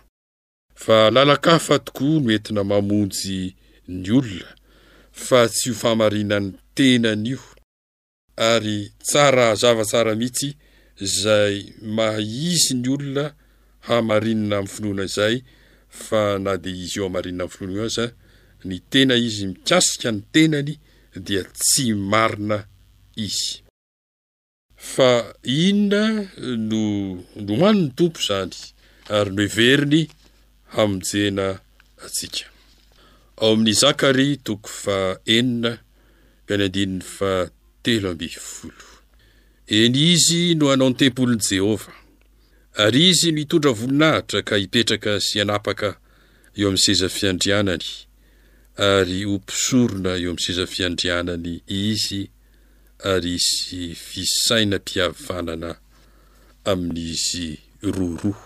fa 0.76 1.12
lalaka 1.14 1.60
fa 1.60 1.78
tokoa 1.80 2.20
no 2.26 2.30
entina 2.34 2.64
mamonjy 2.64 3.54
ny 3.88 4.10
olona 4.12 4.50
fa 5.12 5.40
tsy 5.48 5.70
ho 5.70 5.76
faamarinan'ny 5.82 6.58
tenany 6.76 7.30
io 7.30 7.40
ary 8.50 8.82
tsara 9.08 9.48
zavatsara 9.62 10.14
mihitsy 10.20 10.50
zay 11.22 11.56
mahizy 11.96 12.74
ny 12.82 12.88
olona 12.94 13.26
hamarinina 13.88 14.56
ami'ny 14.60 14.70
finoana 14.76 15.06
zay 15.16 15.36
fa 16.06 16.22
na 16.44 16.52
de 16.64 16.70
izy 16.84 16.98
io 16.98 17.06
amarina 17.10 17.44
min'ny 17.46 17.54
finona 17.56 17.78
i 17.86 17.86
azy 17.92 18.04
a 18.10 18.10
ny 18.68 18.78
tena 18.92 19.16
izy 19.28 19.46
mikasika 19.52 20.10
ny 20.14 20.20
tenany 20.34 20.72
dia 21.26 21.42
tsy 21.60 21.86
marina 22.12 22.58
izy 23.28 23.52
fa 24.94 25.12
inona 25.62 26.04
no 26.70 26.82
nomani 27.46 27.82
ny 27.86 27.90
tompo 27.98 28.20
zany 28.28 28.58
ary 29.16 29.32
no 29.36 29.42
everiny 29.48 30.02
hamonjena 30.74 31.46
atsika 32.06 32.46
ao 33.42 33.52
amin'yzakary 33.56 34.30
tokofa 34.48 34.98
enina 35.36 35.72
kany 36.48 36.64
adininy 36.68 37.06
a 37.30 37.32
teloeny 37.86 38.30
izy 40.02 40.42
no 40.60 40.66
hanao 40.70 40.90
n'ny 40.92 41.00
tempolin'i 41.00 41.48
jehovah 41.58 41.86
ary 42.86 43.02
izy 43.12 43.30
noitondra 43.36 43.72
voninahitra 43.80 44.40
ka 44.48 44.56
hitetraka 44.62 45.14
sy 45.28 45.38
anapaka 45.44 45.88
eo 46.58 46.68
amin'ny 46.70 46.84
seza 46.86 47.08
fiandrianany 47.18 47.88
ary 48.92 49.20
ho 49.28 49.34
mpisorona 49.42 50.12
eo 50.24 50.32
amin'ny 50.32 50.44
seza 50.46 50.66
fiandrianany 50.74 51.54
izy 51.88 52.22
ary 53.12 53.34
isy 53.40 53.82
fisaina 54.10 54.78
m-piavanana 54.82 55.72
amin'izy 56.72 57.48
roaroa 57.96 58.44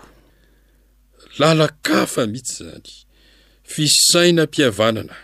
lalaka 1.40 1.98
fa 2.12 2.22
mihitsy 2.32 2.62
izany 2.64 2.88
fisaina 3.74 4.42
mpiavanana 4.48 5.16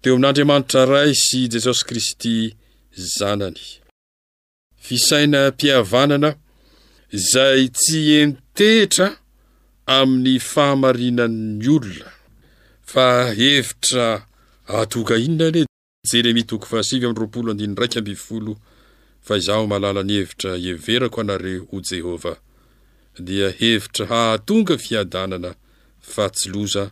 teo 0.00 0.12
amin'andriamanitra 0.16 0.82
ra 0.92 0.98
sy 1.24 1.38
jesosy 1.52 1.82
kristy 1.88 2.36
zanany 3.16 3.60
fisaina 4.86 5.40
mpiavanana 5.50 6.28
izay 7.18 7.62
tsy 7.76 7.98
entehitra 8.20 9.06
amin'ny 9.96 10.38
fahamarinan''ny 10.50 11.66
olona 11.76 12.10
fa 12.92 13.06
evitra 13.50 14.06
ahatoga 14.72 15.14
inona 15.26 15.46
le 15.54 15.60
jeremia 16.10 16.48
tokfaraol 16.50 18.50
fa 19.26 19.32
izahho 19.40 19.64
mahalala 19.70 20.02
ny 20.06 20.12
hevitra 20.18 20.50
hieverako 20.62 21.18
anareo 21.20 21.60
o 21.74 21.80
jehovah 21.88 22.36
dia 23.26 23.48
hevitra 23.58 24.04
hahatonga 24.12 24.74
fiadanana 24.84 25.50
fa 26.12 26.24
tsy 26.34 26.48
loza 26.54 26.84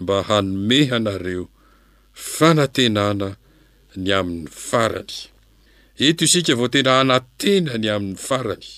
mba 0.00 0.16
hanomeha 0.28 0.96
anareo 0.96 1.44
fanatenana 2.14 3.36
ny 3.98 4.10
amin'ny 4.18 4.50
farany 4.50 5.12
eto 6.08 6.22
isika 6.26 6.54
vao 6.58 6.68
tena 6.72 6.92
anan 7.00 7.24
tenany 7.38 7.88
amin'ny 7.96 8.20
farany 8.28 8.68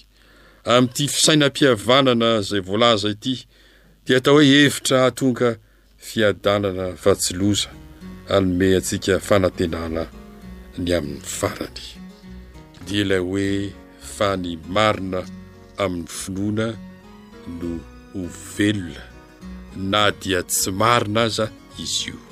amin'ity 0.74 1.04
fisainam-piavanana 1.14 2.30
zay 2.48 2.60
voalaza 2.68 3.08
ity 3.14 3.34
dia 4.04 4.16
atao 4.18 4.34
hoe 4.36 4.46
hevitra 4.54 4.96
atonga 5.08 5.50
fiadanana 6.08 6.86
fa 7.02 7.12
tsy 7.20 7.32
loza 7.40 7.68
alome 8.34 8.66
antsika 8.78 9.14
fanantenana 9.28 10.02
ny 10.82 10.90
amin'ny 10.98 11.24
farany 11.38 11.84
dia 12.86 13.00
ilay 13.02 13.22
hoe 13.28 13.48
fany 14.16 14.48
marina 14.74 15.20
amin'ny 15.84 16.10
finoana 16.20 16.66
no 17.58 17.70
ovelona 18.20 19.02
na 19.92 20.02
dia 20.20 20.40
tsy 20.50 20.70
marina 20.82 21.20
aza 21.28 21.46
izy 21.84 22.00
io 22.10 22.31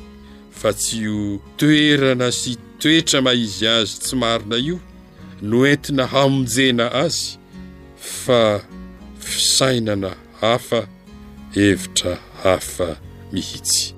fa 0.60 0.74
tsy 0.76 1.06
ho 1.08 1.38
toerana 1.56 2.26
sy 2.36 2.52
toetra 2.82 3.22
maizy 3.24 3.64
azy 3.68 3.94
tsy 4.04 4.16
marina 4.20 4.58
io 4.60 4.76
no 5.40 5.64
entina 5.64 6.04
hamonjena 6.12 6.90
azy 7.02 7.38
fa 7.96 8.60
fisainana 9.24 10.12
hafa 10.42 10.82
hevitra 11.56 12.18
hafa 12.42 12.90
mihitsy 13.32 13.94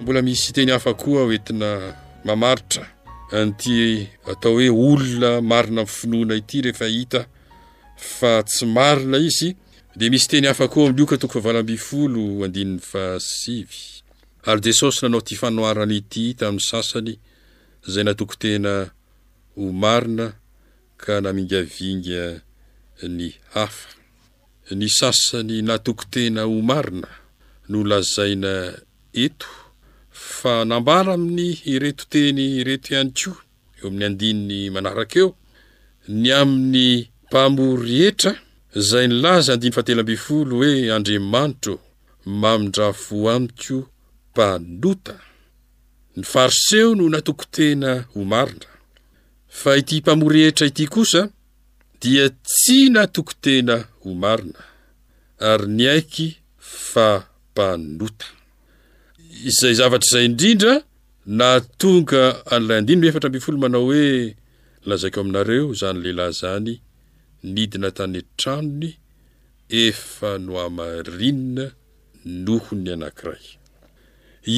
mbola 0.00 0.22
misy 0.22 0.52
teny 0.56 0.72
hafa 0.72 0.94
koa 0.96 1.28
hoentina 1.28 1.76
mamaritra 2.24 2.88
an'ty 3.30 4.06
atao 4.26 4.52
hoe 4.56 4.68
olona 4.70 5.40
marina 5.44 5.80
amiy 5.82 5.94
finoana 6.00 6.34
ity 6.38 6.60
rehefa 6.64 6.86
hita 6.88 7.20
fa 7.96 8.42
tsy 8.42 8.64
marina 8.66 9.18
izy 9.18 9.50
de 9.98 10.08
misy 10.10 10.28
teny 10.30 10.46
hafa 10.48 10.68
koa 10.72 10.88
amin'lioka 10.88 11.16
toko 11.22 11.36
favala 11.40 11.58
ambyfolo 11.62 12.22
andinin'ny 12.44 12.80
fasivy 12.90 13.80
ary 14.48 14.60
jesosy 14.64 14.98
nanao 15.02 15.20
ti 15.26 15.34
fanoaranyity 15.40 16.24
tamin'ny 16.38 16.66
sasany 16.70 17.12
zay 17.92 18.04
natokotena 18.04 18.72
ho 19.56 19.62
marina 19.82 20.26
ka 21.02 21.12
namingavinga 21.22 22.22
ny 23.16 23.28
hafa 23.54 23.88
ny 24.80 24.88
sasany 24.98 25.56
natoko 25.68 26.04
tena 26.12 26.42
homarina 26.50 27.08
no 27.68 27.78
lazaina 27.90 28.50
eto 29.24 29.46
fa 30.34 30.56
nambara 30.70 31.10
amin'ny 31.16 31.50
retoteny 31.84 32.44
ireto 32.60 32.88
ihany 32.92 33.10
koa 33.22 33.36
eo 33.78 33.84
amin'ny 33.88 34.04
andininy 34.08 34.58
manarakaeo 34.74 35.28
ny 36.20 36.26
amin'ny 36.42 36.82
mpamory 37.26 37.96
etra 38.08 38.32
izay 38.78 39.06
nylaza 39.10 39.50
andiny 39.54 39.74
fatelombyy 39.76 40.18
folo 40.26 40.52
hoe 40.62 40.72
andrimanitra 40.96 41.72
ô 42.26 42.30
mamindrafo 42.42 43.14
aminy 43.32 43.52
ko 43.64 43.76
mpanota 44.32 45.14
ny 46.18 46.22
fariseo 46.32 46.88
no 46.98 47.04
natokotena 47.14 47.90
ho 48.12 48.18
marina 48.32 48.70
fa 49.60 49.70
ity 49.80 49.96
mpamory 50.02 50.38
hetra 50.46 50.64
ity 50.70 50.84
kosa 50.94 51.22
dia 52.02 52.24
tsy 52.48 52.78
natokotena 52.94 53.74
ho 54.00 54.08
marina 54.22 54.60
ary 55.48 55.66
ny 55.76 55.84
aiky 55.94 56.26
fa 56.90 57.06
mpanota 57.52 58.26
izay 59.44 59.74
zavatra 59.78 60.06
izay 60.08 60.24
indrindra 60.30 60.72
naatonga 61.38 62.20
an'ilay 62.54 62.78
andina 62.80 63.00
hoe 63.02 63.08
efatra 63.10 63.28
ami 63.32 63.40
folo 63.44 63.58
manao 63.64 63.84
hoe 63.90 64.06
lazaiko 64.88 65.18
aminareo 65.22 65.64
zany 65.80 65.98
lehilahy 66.04 66.32
zany 66.40 66.72
nidina 67.52 67.88
tany 67.98 68.16
atranony 68.20 68.90
efa 69.84 70.30
no 70.44 70.52
hamarinina 70.62 71.64
noho 72.44 72.72
ny 72.82 72.90
anankiray 72.94 73.42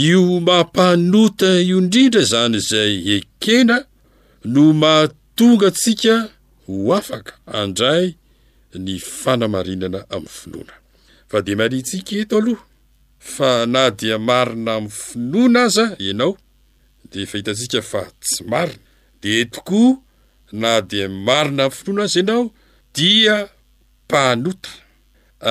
io 0.05 0.23
mampanota 0.49 1.51
io 1.69 1.77
indrindra 1.83 2.23
zany 2.33 2.59
zay 2.71 2.93
ekena 3.17 3.77
no 4.55 4.63
mahatonga 4.83 5.69
tsika 5.79 6.15
ho 6.67 6.75
afaka 6.99 7.33
andray 7.61 8.07
ny 8.85 8.95
fanamarinana 9.21 10.01
amin'ny 10.15 10.31
finoana 10.37 10.75
fa 11.31 11.39
de 11.47 11.53
marinntsika 11.59 12.15
eto 12.23 12.37
aloha 12.41 12.65
fa 13.21 13.67
na 13.75 13.83
dia 13.99 14.19
marina 14.27 14.71
amin'ny 14.75 14.91
finoana 15.01 15.61
aza 15.69 15.85
a 15.93 15.97
ianao 16.05 16.33
de 17.11 17.17
efahitatsika 17.25 17.81
fa 17.91 18.01
tsy 18.23 18.39
marina 18.53 18.85
de 19.23 19.33
tokoa 19.45 20.01
na 20.61 20.71
dia 20.91 21.07
marina 21.27 21.63
amin'ny 21.65 21.77
finoana 21.79 22.05
azy 22.11 22.19
ianao 22.23 22.45
dia 22.97 23.35
mpahnota 24.05 24.71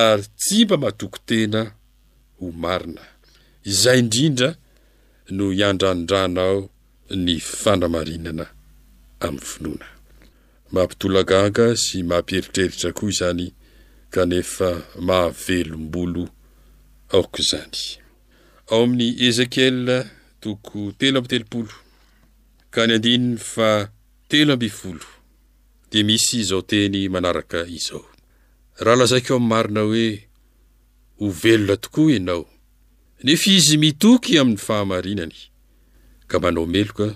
ary 0.00 0.24
tsy 0.40 0.58
mba 0.64 0.76
matoko 0.82 1.18
tena 1.28 1.60
ho 2.38 2.46
marina 2.62 3.02
izay 3.70 3.98
indrindra 4.04 4.48
no 5.36 5.44
iandrandrana 5.58 6.40
ao 6.50 6.58
ny 7.24 7.34
fanamarinana 7.60 8.44
amin'ny 9.26 9.44
finoana 9.50 9.88
mahmpitologanga 10.72 11.66
sy 11.82 11.96
mampieritreritra 12.08 12.88
koa 12.96 13.10
izany 13.12 13.46
kanefa 14.14 14.68
mahavelom-bolo 15.06 16.24
aoka 17.14 17.38
izany 17.42 17.78
ao 18.70 18.80
amin'ni 18.84 19.08
ezekiela 19.28 19.96
toko 20.42 20.78
telo 20.98 21.16
amby 21.18 21.30
telopolo 21.36 21.74
ka 22.72 22.80
ny 22.86 22.92
andininy 22.96 23.30
fa 23.54 23.70
telo 24.30 24.50
ambyfolo 24.56 25.06
dia 25.90 26.02
misy 26.08 26.34
izao 26.42 26.62
teny 26.72 26.96
manaraka 27.14 27.58
izao 27.78 28.04
raha 28.84 28.98
lazaike 29.00 29.28
eo 29.32 29.36
amin'ny 29.40 29.50
marina 29.52 29.80
hoe 29.88 30.06
ho 31.18 31.26
velona 31.42 31.74
tokoa 31.84 32.12
ianao 32.14 32.44
nefa 33.24 33.48
izy 33.58 33.74
mitoky 33.82 34.32
amin'ny 34.42 34.64
fahamarinany 34.66 35.38
ka 36.30 36.36
manao 36.42 36.66
meloka 36.74 37.06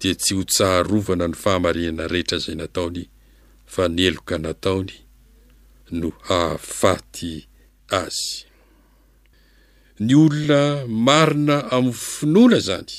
dia 0.00 0.14
tsy 0.22 0.32
hotsaharovana 0.38 1.26
ny 1.30 1.36
fahamarinana 1.44 2.04
rehetra 2.12 2.36
izay 2.40 2.56
nataony 2.60 3.02
fa 3.74 3.82
nyeloka 3.96 4.34
nataony 4.46 4.94
no 5.98 6.08
hahafaty 6.28 7.32
azy 8.02 8.32
ny 10.02 10.14
olona 10.18 10.86
marina 10.90 11.56
amin'ny 11.76 11.94
finoana 11.98 12.58
zany 12.66 12.90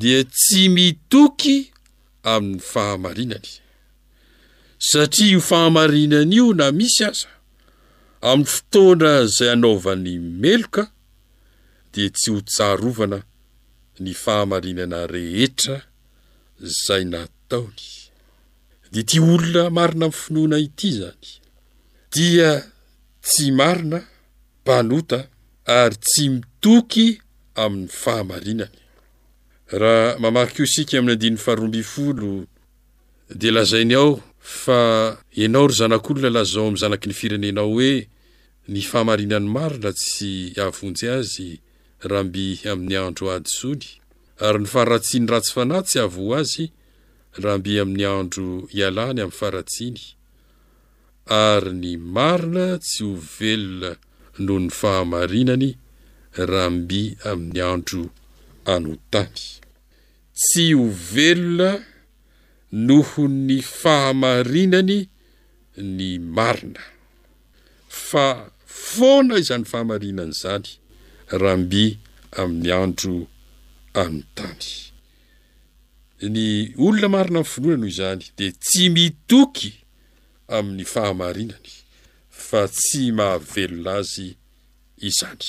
dia 0.00 0.22
tsy 0.36 0.68
mitoky 0.74 1.58
amin'ny 2.34 2.60
fahamarinany 2.70 3.50
satria 4.90 5.30
io 5.34 5.40
fahamarinana 5.50 6.34
io 6.36 6.46
na 6.58 6.66
misy 6.78 7.02
asa 7.08 7.28
amin'ny 8.30 8.50
fotoana 8.54 9.10
zay 9.36 9.48
anaovan'ny 9.54 10.12
meloka 10.42 10.82
dia 11.92 12.08
tsy 12.16 12.28
hotsarovana 12.34 13.18
ny 14.02 14.10
fahamarinana 14.24 14.98
rehetra 15.14 15.76
zay 16.86 17.02
nataony 17.12 17.82
de 18.92 19.00
tia 19.08 19.20
olona 19.34 19.62
marina 19.76 20.04
amin'ny 20.08 20.20
finoana 20.22 20.56
ity 20.68 20.88
zany 21.00 21.26
dia 22.14 22.50
tsy 23.26 23.44
marina 23.60 23.98
mpanota 24.62 25.18
ary 25.80 25.96
tsy 26.06 26.24
mitoky 26.34 27.06
amin'ny 27.64 27.88
fahamarinany 28.02 28.72
raha 29.80 30.10
mamaky 30.24 30.58
o 30.62 30.64
isika 30.68 30.94
amin'ny 30.98 31.14
andini'ny 31.14 31.40
faharombyfolo 31.46 32.30
di 33.40 33.48
lazainy 33.56 33.94
ao 34.02 34.10
fa 34.62 34.78
ianao 35.40 35.66
ry 35.70 35.74
zanak'olona 35.80 36.30
lazao 36.36 36.64
amin'ny 36.66 36.82
zanaky 36.84 37.06
ny 37.08 37.14
firenenao 37.20 37.68
hoe 37.72 37.92
ny 38.72 38.80
fahamarinany 38.90 39.46
marina 39.56 39.90
tsy 40.00 40.32
avontjy 40.64 41.06
azy 41.18 41.48
raha 42.10 42.24
mby 42.28 42.46
amin'ny 42.72 42.94
andro 43.08 43.26
adisony 43.36 43.86
ary 44.46 44.60
ny 44.62 44.68
faharatsiany 44.74 45.26
ratsy 45.32 45.52
fanahy 45.56 45.82
tsy 45.88 45.98
avo 46.04 46.24
azy 46.40 46.64
raha 47.42 47.58
mby 47.60 47.72
amin'ny 47.82 48.04
andro 48.18 48.46
hialany 48.74 49.18
amin'ny 49.24 49.38
faharatsiny 49.40 49.98
ary 51.46 51.72
ny 51.82 51.92
marina 52.16 52.66
tsy 52.86 52.98
ho 53.04 53.12
velona 53.36 53.90
noho 54.38 54.58
'ny 54.58 54.70
fahamarinany 54.70 55.68
ra 56.34 56.70
mby 56.70 57.02
amin'ny 57.30 57.60
andro 57.62 58.02
anotany 58.74 59.42
tsy 60.38 60.64
ovelona 60.84 61.70
noho 62.86 63.22
ny 63.46 63.58
fahamarinany 63.80 64.98
ny 65.96 66.08
marina 66.36 66.80
fa 68.06 68.26
foana 68.84 69.34
izan'ny 69.42 69.64
fahamarinany 69.70 70.32
zany 70.42 70.70
raha 71.40 71.56
mby 71.62 71.84
amin'ny 72.40 72.70
andro 72.82 73.14
anontany 74.02 74.66
ny 76.34 76.46
olona 76.84 77.08
marina 77.14 77.38
any 77.40 77.48
finoina 77.52 77.76
noho 77.80 77.88
izany 77.94 78.24
de 78.38 78.46
tsy 78.64 78.84
mitoky 78.94 79.70
amin'ny 80.56 80.84
fahamarinany 80.92 81.70
fa 82.52 82.66
tsy 82.76 83.02
mahavelon 83.18 83.86
azy 83.96 84.26
izany 85.08 85.44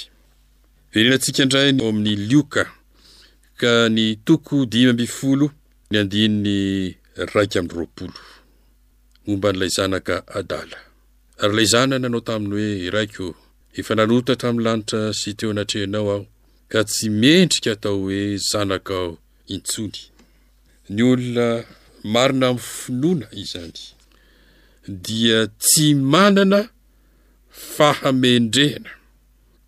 venenantsika 0.93 1.41
ndray 1.45 1.69
o 1.83 1.87
amin'ny 1.91 2.19
lioka 2.29 2.63
ka 3.59 3.71
ny 3.95 4.05
toko 4.27 4.55
dimy 4.71 4.91
mbifolo 4.95 5.47
ny 5.91 5.97
andiny 6.01 6.47
raika 7.33 7.57
amin'ny 7.59 7.75
roapolo 7.77 8.19
momba 9.25 9.47
n'ilay 9.51 9.71
zanaka 9.77 10.15
adala 10.39 10.77
ary 11.41 11.51
ilay 11.53 11.69
zanana 11.73 12.07
anao 12.07 12.23
taminy 12.27 12.53
hoe 12.55 12.71
raikyo 12.95 13.25
efa 13.79 13.91
nanotatra 13.97 14.47
amin'ny 14.49 14.65
lanitra 14.67 15.01
sy 15.19 15.29
teo 15.37 15.49
anatrehanao 15.51 16.07
aho 16.13 16.23
ka 16.71 16.79
tsy 16.91 17.07
mendrika 17.21 17.69
atao 17.75 17.97
hoe 18.03 18.19
zanakao 18.51 19.09
intsony 19.53 19.99
ny 20.93 21.01
olona 21.11 21.47
marina 22.13 22.45
amin'ny 22.51 22.67
finoana 22.73 23.27
izany 23.43 23.75
dia 25.05 25.39
tsy 25.63 25.85
manana 26.15 26.61
fahamendrehna 27.53 28.89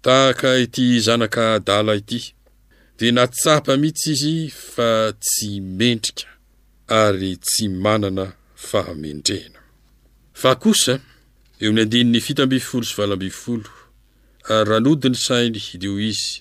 tahaka 0.02 0.58
ity 0.66 1.00
zanaka 1.00 1.60
dala 1.60 1.96
ity 2.02 2.34
de 2.98 3.12
natsapa 3.12 3.78
mihitsy 3.82 4.10
izy 4.12 4.36
fa 4.74 4.90
tsy 5.26 5.60
mendrika 5.78 6.26
ary 7.02 7.32
tsy 7.46 7.70
manana 7.84 8.26
fahamendrehana 8.70 9.60
fa 10.42 10.52
kosa 10.64 10.94
eo 11.62 11.72
mn'ny 11.72 11.82
andiny'ny 11.86 12.20
fita 12.26 12.44
mbifolo 12.46 12.86
sy 12.90 12.96
valambyfolo 13.00 13.70
ary 14.54 14.66
rahanodiny 14.70 15.18
saily 15.26 15.62
de 15.82 15.88
o 15.94 15.96
izy 16.12 16.32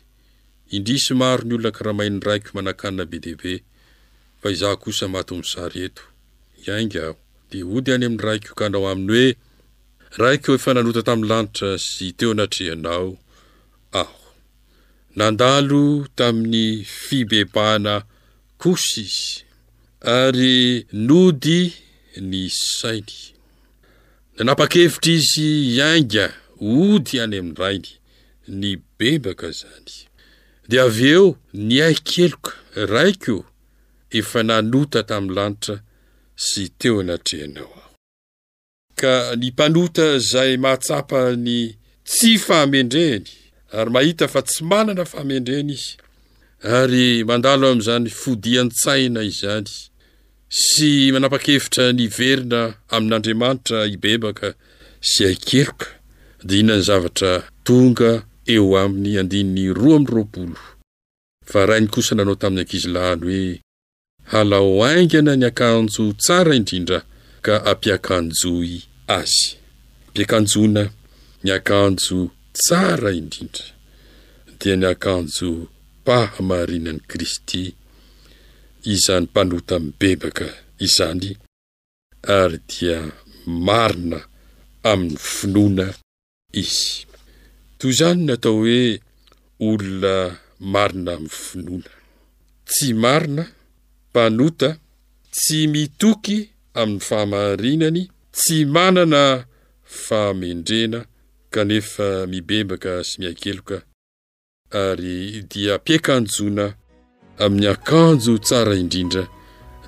indrisy 0.74 1.12
maro 1.20 1.42
ny 1.44 1.52
olona 1.56 1.70
karaha 1.76 1.98
mahiny 1.98 2.20
raiko 2.26 2.48
manakanina 2.56 3.04
be 3.10 3.18
dehabe 3.24 3.52
fa 4.40 4.46
izah 4.54 4.76
kosa 4.82 5.04
mato 5.14 5.32
mosary 5.38 5.80
eto 5.88 6.02
iaingaho 6.64 7.14
de 7.50 7.58
ody 7.76 7.90
any 7.94 8.06
amin'ny 8.06 8.24
raiko 8.26 8.50
ka 8.58 8.66
nao 8.68 8.86
aminy 8.92 9.12
hoe 9.14 9.28
raik 10.18 10.48
efa 10.48 10.74
nanota 10.74 11.02
tamin'ny 11.06 11.28
lanitra 11.32 11.70
sy 11.88 12.06
teo 12.18 12.30
anatrehanao 12.34 13.08
aho 14.00 14.20
nandalo 15.18 15.84
tamin'ny 16.18 16.64
fibebahana 17.04 17.94
kosa 18.62 18.96
izy 19.06 19.26
ary 20.18 20.58
nody 21.08 21.60
ny 22.30 22.40
sainy 22.78 23.16
nanapakevitra 24.36 25.12
izy 25.18 25.48
iainga 25.76 26.24
ody 26.80 27.14
any 27.24 27.36
amin'ny 27.40 27.58
rainy 27.62 27.92
ny 28.60 28.70
bebaka 28.98 29.48
zany 29.60 29.90
de 30.68 30.76
avy 30.86 31.08
eo 31.16 31.24
ny 31.66 31.74
aikeloka 31.88 32.50
raiko 32.94 33.36
efa 34.18 34.40
nanota 34.50 34.98
tamin'ny 35.10 35.36
lanitra 35.38 35.76
sy 36.46 36.62
teo 36.80 36.94
anatrehanao 37.02 37.83
ka 39.00 39.34
ny 39.38 39.46
mpanota 39.52 40.06
izay 40.18 40.52
mahatsapa 40.64 41.20
ny 41.46 41.74
tsy 42.08 42.30
faamendrehany 42.46 43.24
ary 43.78 43.90
mahita 43.94 44.26
fa 44.32 44.40
tsy 44.48 44.60
manana 44.70 45.04
fahamendrehana 45.10 45.74
izy 45.76 45.90
ary 46.78 47.06
mandalo 47.28 47.64
amin'izany 47.70 48.06
fodian--tsaina 48.20 49.20
izany 49.30 49.68
sy 50.64 50.88
manapakevitra 51.14 51.84
ny 51.96 52.04
verina 52.18 52.60
amin'andriamanitra 52.94 53.78
ibebaka 53.94 54.48
sy 55.10 55.20
aikeroka 55.32 55.88
d 56.46 56.62
ihonany 56.62 56.84
zavatra 56.88 57.32
tonga 57.66 58.10
eo 58.54 58.66
aminy 58.82 59.10
andinin'ny 59.20 59.64
roa 59.78 59.96
amin'ny 59.98 60.12
roapolo 60.14 60.58
fa 61.50 61.60
rainy 61.68 61.88
kosa 61.94 62.12
nanao 62.14 62.36
tamin'ny 62.40 62.62
ankizi 62.62 62.88
lahiny 62.94 63.20
hoe 63.26 63.42
halao 64.32 64.76
aingana 64.88 65.32
ny 65.40 65.46
akanjo 65.50 66.04
tsara 66.24 66.52
indrindra 66.58 66.98
ka 67.44 67.56
ampiakanjoy 67.70 68.70
azy 69.18 69.44
ampiakanjona 70.06 70.82
ny 71.44 71.48
akanjo 71.56 72.18
tsara 72.64 73.08
indrindra 73.20 73.66
dia 74.58 74.74
ny 74.80 74.86
akanjo 74.92 75.48
mpahamarinan'i 76.02 77.04
kristy 77.10 77.62
izany 78.94 79.24
mpanota 79.28 79.74
miny 79.82 79.94
bebaka 80.00 80.46
izany 80.86 81.30
ary 82.38 82.58
dia 82.70 82.98
marina 83.66 84.18
amin'ny 84.90 85.18
finoana 85.34 85.86
izy 86.62 86.88
toy 87.78 87.90
izany 87.94 88.20
n 88.26 88.30
atao 88.34 88.56
hoe 88.64 88.82
olona 89.68 90.14
marina 90.72 91.10
amin'ny 91.18 91.36
finoana 91.44 91.92
tsy 92.74 92.88
marina 93.04 93.42
mpanota 94.10 94.68
tsy 95.36 95.56
mitoky 95.72 96.38
amin'ny 96.74 97.00
fahamarinany 97.00 98.08
tsy 98.32 98.64
manana 98.74 99.44
fahamendrena 100.04 100.98
kanefa 101.52 102.06
mibebaka 102.30 102.92
sy 103.08 103.14
mihakeloka 103.20 103.76
ary 104.84 105.42
dia 105.50 105.74
mpiakanjona 105.78 106.66
amin'ny 107.44 107.66
akanjo 107.74 108.34
tsara 108.46 108.74
indrindra 108.82 109.22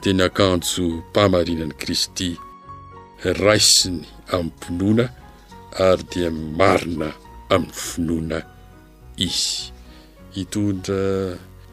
dia 0.03 0.13
ny 0.19 0.23
akanjo 0.29 0.85
mpahamarinany 1.11 1.75
kristy 1.81 2.29
raisiny 3.43 4.07
amin'ny 4.35 4.53
pinoana 4.61 5.07
ary 5.87 6.05
dia 6.13 6.31
marina 6.31 7.09
amin'ny 7.55 7.73
finoana 7.83 8.39
izy 9.19 9.73
hitondra 10.35 11.01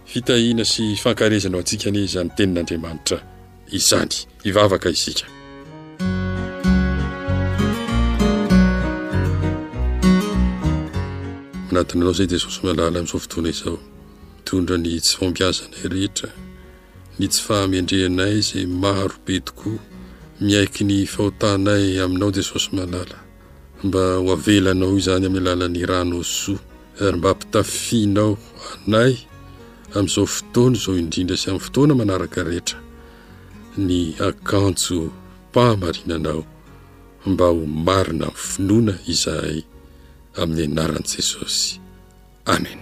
fitahina 0.09 0.63
sy 0.71 0.83
fankarezanao 1.01 1.59
antsika 1.61 1.87
ny 1.93 2.01
zany 2.13 2.29
tenin'andriamanitra 2.35 3.17
izany 3.77 4.13
ivavaka 4.49 4.87
isika 4.95 5.25
anatin 11.69 12.01
anao 12.01 12.13
zay 12.17 12.27
desosy 12.31 12.59
mahalala 12.63 12.97
am'izao 12.99 13.19
fotoana 13.23 13.49
izao 13.55 13.77
mitondra 14.37 14.75
ny 14.83 14.89
tsy 15.03 15.13
fambiazanay 15.17 15.83
rehetra 15.93 16.29
ny 17.17 17.23
tsy 17.31 17.41
fahamendreanay 17.45 18.35
zay 18.49 18.65
maro 18.83 19.15
be 19.25 19.35
tokoa 19.47 19.79
miaiky 20.45 20.83
ny 20.89 20.95
fahotanay 21.13 21.85
aminao 22.03 22.29
de 22.35 22.41
saosy 22.49 22.69
malala 22.77 23.17
mba 23.85 24.01
ho 24.21 24.29
avelanao 24.35 24.97
zany 25.05 25.25
am'alalan'ny 25.29 25.83
ranao 25.91 26.23
soa 26.39 26.61
ary 27.03 27.17
mba 27.19 27.29
hampitafianao 27.31 28.33
anay 28.73 29.13
am'izao 29.97 30.27
fotoany 30.37 30.75
zao 30.83 30.93
indrindra 31.01 31.35
sy 31.41 31.47
amn'ny 31.49 31.63
fotoana 31.65 31.93
manaraka 32.01 32.41
rehetra 32.51 32.77
ny 33.77 34.13
akanjo 34.21 35.09
fahamarinanao 35.53 36.43
mba 37.25 37.47
ho 37.53 37.61
marina 37.87 38.27
ny 38.29 38.35
finoana 38.45 38.93
izahay 39.11 39.59
amin'ny 40.41 40.67
anaran'i 40.77 41.09
jesosy 41.17 41.79
amen 42.53 42.81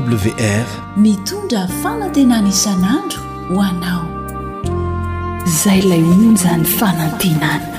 wr 0.00 0.66
mitondra 1.02 1.60
fanantenana 1.82 2.48
isan'andro 2.56 3.20
ho 3.48 3.56
anao 3.68 4.04
zay 5.62 5.80
lay 5.90 6.02
onjany 6.18 6.64
fanantenana 6.78 7.78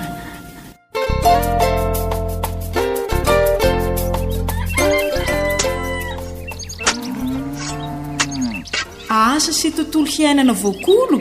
asa 9.34 9.52
sy 9.60 9.70
tontolo 9.78 10.08
hiainana 10.16 10.54
voakolo 10.64 11.18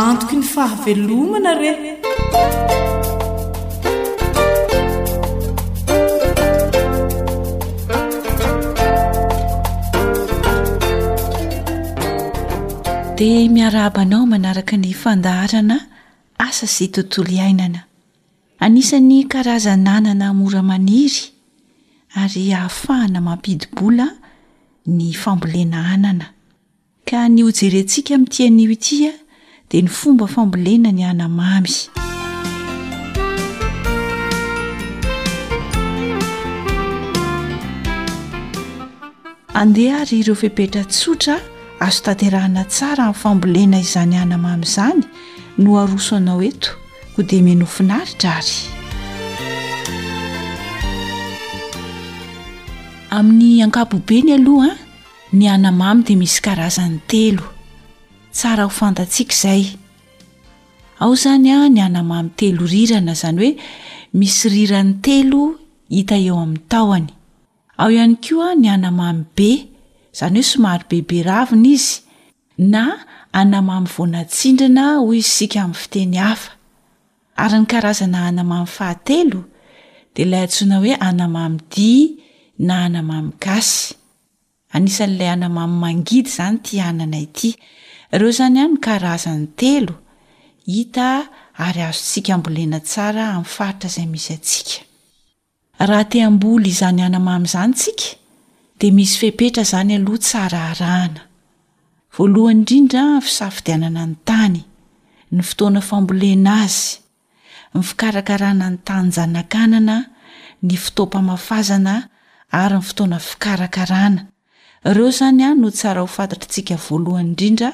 antoko 0.00 0.34
ny 0.38 0.44
fahavelomana 0.54 1.50
rey 1.62 1.76
dia 13.14 13.46
miaraabanao 13.50 14.26
manaraka 14.26 14.74
ny 14.76 14.90
fandaharana 14.90 15.86
asa 16.38 16.66
sa 16.66 16.82
tontolo 16.90 17.30
iainana 17.30 17.86
anisan'ny 18.58 19.28
karazanaanana 19.30 20.24
hamoramaniry 20.34 21.30
ary 22.18 22.50
hahafahana 22.50 23.20
mampidybola 23.22 24.18
ny 24.90 25.14
fambolena 25.14 25.78
anana 25.94 26.26
ka 27.06 27.28
ny 27.30 27.46
hojerentsika 27.46 28.18
min'tianio 28.18 28.70
itia 28.74 29.12
dia 29.70 29.80
ny 29.82 29.88
fomba 29.88 30.26
fambolena 30.26 30.90
ny 30.90 31.06
anamamy 31.06 31.74
andeha 39.54 40.02
ary 40.02 40.18
ireo 40.18 40.34
febetratsotra 40.34 41.53
azo 41.84 42.00
taterahana 42.04 42.64
tsara 42.64 43.04
min'nyfambolena 43.04 43.78
izany 43.84 44.14
anamamy 44.22 44.62
izany 44.68 45.00
no 45.62 45.70
arosoanao 45.82 46.40
eto 46.48 46.68
ko 47.16 47.20
de 47.28 47.38
menofin 47.46 47.90
aritra 47.98 48.30
ary 48.38 48.54
amin'ny 53.18 53.62
ankabobe 53.64 54.18
ny 54.24 54.30
aloha 54.36 54.72
a 54.72 54.78
ny 55.38 55.44
anamamy 55.54 56.00
de 56.06 56.14
misy 56.20 56.40
karazan'ny 56.46 56.98
telo 57.10 57.44
tsara 58.36 58.62
ho 58.66 58.70
fantatsiaka 58.80 59.34
izay 59.36 59.62
ao 61.02 61.12
zany 61.22 61.50
a 61.58 61.68
ny 61.74 61.80
anamamy 61.86 62.30
telo 62.38 62.64
rirana 62.74 63.12
izany 63.18 63.38
hoe 63.42 63.52
misy 64.18 64.46
riran'ny 64.54 64.96
telo 65.06 65.42
hita 65.96 66.16
eo 66.26 66.34
amin'ny 66.44 66.62
taony 66.72 67.06
ao 67.80 67.88
ihany 67.96 68.16
ko 68.24 68.34
a 68.48 68.54
ny 68.60 68.68
anamamy 68.74 69.22
be 69.36 69.50
zany 70.16 70.38
hoe 70.40 70.46
somary 70.48 70.84
bebe 70.88 71.18
ravina 71.26 71.68
izy 71.76 71.94
na 72.72 72.82
anamaminvonatsindrana 73.40 74.86
hoy 75.06 75.18
izy 75.22 75.30
sika 75.36 75.60
amin'ny 75.64 75.76
fiteny 75.84 76.16
hafa 76.24 76.50
ary 77.42 77.58
ny 77.62 77.66
karazana 77.72 78.20
anama 78.30 78.58
fahatelo 78.74 79.40
de 80.14 80.22
lay 80.30 80.44
antsoina 80.46 80.76
hoe 80.84 80.94
anamam 81.08 81.54
di 81.76 81.90
na 82.66 82.74
anamam 82.86 83.24
gasy 83.40 83.94
aisan'lay 84.74 85.30
anamam 85.34 85.72
mangidy 85.82 86.30
zany 86.36 86.56
ti 86.66 86.74
anana 86.90 87.18
yty 87.26 87.50
ireo 88.14 88.32
zany 88.38 88.58
ankarazan'ny 88.66 89.48
telo 89.60 89.94
hita 90.74 91.08
ary 91.66 91.82
azotsika 91.90 92.32
mbolena 92.40 92.78
tsara 92.90 93.22
am'ny 93.36 93.50
faritra 93.56 93.88
zay 93.94 94.06
misy 94.12 94.30
atsika 94.38 94.76
hteambol 96.02 96.62
izany 96.72 97.00
anamamizany 97.08 97.74
tsika 97.80 98.08
e 98.86 98.90
misy 98.92 99.16
fepetra 99.18 99.62
zany 99.68 99.92
aloha 99.96 100.18
tsara 100.20 100.60
rahana 100.80 101.22
voalohany 102.16 102.56
indrindra 102.58 103.04
fisafidianana 103.26 104.02
ny 104.10 104.14
tany 104.28 104.60
ny 105.32 105.40
fotoana 105.48 105.80
fambolena 105.80 106.52
azy 106.64 106.80
ny 107.74 107.80
fikarakarana 107.88 108.66
ny 108.72 108.78
tanyjanakanana 108.88 109.96
ny 110.68 110.76
fotoampamafazana 110.84 111.94
ary 112.62 112.76
ny 112.76 112.84
fotoana 112.88 113.18
fikarakarana 113.28 114.22
ireo 114.90 115.08
zany 115.20 115.42
a 115.48 115.54
no 115.54 115.68
tsara 115.78 116.00
ho 116.04 116.08
fantatratsika 116.18 116.76
voalohany 116.86 117.28
indrindra 117.30 117.70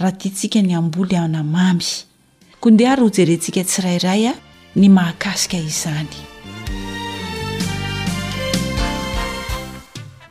raha 0.00 0.16
tia 0.20 0.32
tsika 0.36 0.58
ny 0.66 0.72
amboly 0.80 1.16
ana 1.24 1.42
mamy 1.54 1.88
koa 2.60 2.72
ndehhary 2.74 3.02
hojerentsika 3.06 3.62
tsirairay 3.64 4.22
a 4.30 4.34
ny 4.78 4.86
mahakasika 4.96 5.58
izany 5.72 6.27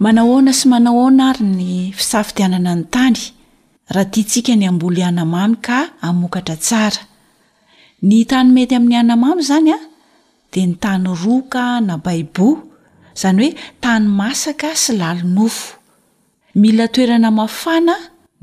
manahoana 0.04 0.54
sy 0.58 0.66
manahoana 0.72 1.24
ary 1.32 1.44
ny 1.58 1.64
fisafitianana 1.98 2.72
ny 2.80 2.84
tany 2.94 3.18
raha 3.94 4.10
tia 4.14 4.26
tsika 4.30 4.54
ny 4.60 4.66
ambola 4.70 5.00
ianamamy 5.06 5.56
ka 5.66 5.78
amokatra 6.08 6.56
tsara 6.66 7.02
ny 8.08 8.16
tany 8.32 8.48
mety 8.56 8.74
amin'ny 8.78 8.98
anamamy 9.04 9.42
zany 9.50 9.72
a 9.74 9.80
de 10.52 10.62
ny 10.70 10.74
tany 10.84 11.06
roka 11.24 11.64
na 11.88 11.94
baiboa 12.06 12.58
zany 13.22 13.38
hoe 13.44 13.52
tany 13.84 14.06
masaka 14.20 14.70
sy 14.84 14.92
lalo 15.02 15.24
nofo 15.36 15.66
mila 16.62 16.86
toerana 16.94 17.30
mafana 17.40 17.94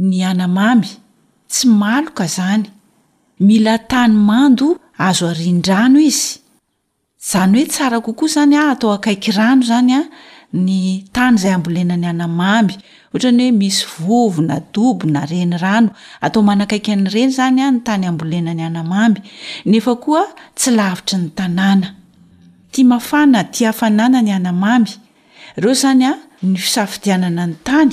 ny 0.09 0.17
anamamy 0.31 0.88
tsy 1.53 1.64
malo 1.81 2.11
ka 2.19 2.25
izany 2.31 2.67
mila 3.47 3.75
tany 3.93 4.12
mando 4.29 4.67
azo 5.07 5.25
arian-drano 5.33 5.99
izy 6.11 6.33
zany 7.31 7.55
hoe 7.59 7.67
tsara 7.73 7.99
kokoa 8.07 8.27
izany 8.31 8.55
a 8.61 8.71
atao 8.75 8.90
akaikyrano 8.97 9.62
zany 9.71 9.93
a 9.95 10.03
ny 10.55 11.03
tany 11.12 11.35
izay 11.37 11.53
ambolena 11.53 11.97
ny 11.97 12.07
anamamy 12.09 12.75
ohatrany 13.12 13.43
hoe 13.51 13.53
misy 13.53 13.87
vovo 14.05 14.43
na 14.43 14.61
dobo 14.73 15.07
na 15.11 15.25
reny 15.27 15.57
rano 15.59 15.90
atao 16.21 16.43
manakaiky 16.43 16.93
anyireny 16.93 17.33
zany 17.33 17.61
a 17.62 17.71
ny 17.71 17.81
tany 17.83 18.07
ambolenany 18.07 18.62
anamamy 18.62 19.21
nefa 19.67 19.97
koa 19.97 20.23
tsy 20.59 20.71
lavitry 20.71 21.19
ny 21.19 21.29
tanàna 21.35 21.95
tia 22.73 22.85
mafana 22.85 23.45
ti 23.45 23.64
hafanana 23.64 24.23
ny 24.23 24.33
anamamy 24.35 24.90
ireo 25.59 25.75
zany 25.75 26.05
a 26.05 26.12
ny 26.43 26.57
fisafidianana 26.57 27.47
ny 27.47 27.55
tany 27.64 27.93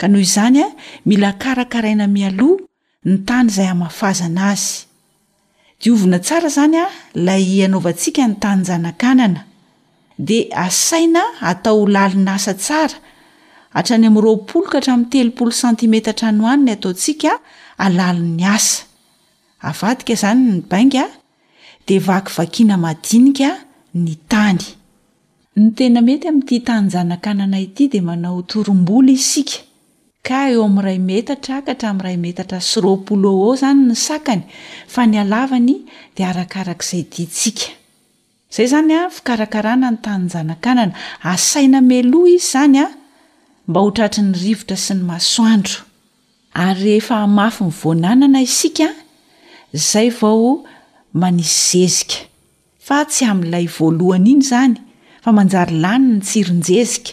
ka 0.00 0.06
noho 0.08 0.22
izany 0.24 0.60
a 0.64 0.68
mila 1.04 1.32
karakaraina 1.42 2.06
mialoha 2.08 2.62
ny 3.04 3.14
tany 3.28 3.48
izay 3.52 3.68
amafazana 3.68 4.42
azy 4.52 4.76
diovina 5.82 6.18
tsara 6.24 6.48
zany 6.56 6.76
a 6.76 6.86
lay 7.14 7.64
anaovantsika 7.66 8.22
ny 8.28 8.34
tanynjana-kanana 8.42 9.40
de 10.18 10.38
asaina 10.66 11.20
atao 11.50 11.84
lalina 11.94 12.32
asa 12.36 12.54
tsara 12.54 12.96
atrany 13.72 14.06
am'y 14.10 14.20
roapolo 14.20 14.66
ka 14.66 14.78
hataminy 14.80 15.08
telopolo 15.14 15.50
santimetatra 15.62 16.30
noanny 16.32 16.70
atosikaikny 16.72 17.38
ntena 25.60 26.00
mety 26.08 26.26
amity 26.30 26.58
tanyjanakanana 26.66 27.58
yde 27.62 27.98
manao 28.08 28.42
tobola 28.50 29.16
kaoamray 30.28 30.98
metarakaraymetara 31.08 32.60
syroo 32.70 33.50
zany 33.60 33.80
nysakay 33.88 34.38
nyalavay 35.12 35.60
d 36.14 36.16
arakarakzaysika 36.30 37.66
zay 38.54 38.66
zanya 38.72 39.00
fikarakarana 39.16 39.90
ny 39.90 39.98
tanynjanakanana 40.04 40.94
asaina 41.34 41.80
meloa 41.90 42.28
izy 42.36 42.46
zanya 42.52 42.86
mba 43.70 43.80
ho 43.84 43.90
tratry 43.94 44.22
ny 44.26 44.34
rivotra 44.42 44.76
sy 44.82 44.94
ny 44.98 45.04
masoandro 45.08 45.84
ary 46.64 46.78
rehefa 46.98 47.18
mafy 47.34 47.64
ny 47.68 47.72
voananana 47.80 48.40
isika 48.46 48.86
zay 49.88 50.08
vao 50.18 50.48
manisy 51.22 51.82
zezika 51.86 52.26
fa 52.86 52.98
tsy 53.10 53.24
amin'ilay 53.30 53.66
voalohana 53.76 54.30
iny 54.32 54.42
izany 54.44 54.74
fa 55.24 55.30
manjary 55.36 55.76
lany 55.84 56.08
ny 56.16 56.24
tsironjezika 56.28 57.12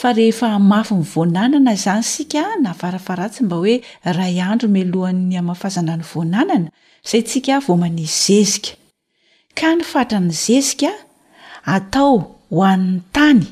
fa 0.00 0.08
rehefa 0.18 0.48
mafy 0.72 0.94
ny 0.98 1.04
voananana 1.12 1.76
izany 1.78 2.02
isika 2.08 2.42
na 2.64 2.70
farafaratsy 2.80 3.40
mba 3.46 3.56
hoe 3.62 3.76
ray 4.18 4.36
andro 4.50 4.66
melohan'ny 4.76 5.36
amin'ny 5.40 5.60
fazandrany 5.62 6.02
voananana 6.12 6.68
izay 7.06 7.22
tsika 7.28 7.62
vao 7.66 7.76
manisy 7.84 8.40
zezika 8.42 8.72
ka 9.58 9.68
ny 9.78 9.82
fatra 9.92 10.18
ny 10.26 10.32
zezika 10.44 10.90
atao 11.76 12.14
hoan'ny 12.52 12.92
tany 13.16 13.44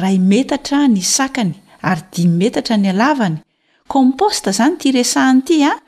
ray 0.00 0.16
metatra 0.18 0.86
ny 0.88 1.02
sakany 1.04 1.52
ary 1.84 2.02
dimi 2.14 2.34
metatra 2.46 2.76
ny 2.80 2.88
alavany 2.94 3.36
komposta 3.92 4.52
zany 4.56 4.76
ty 4.80 4.88
resahnyty 4.96 5.56
a 5.64 5.72
ah, 5.72 5.78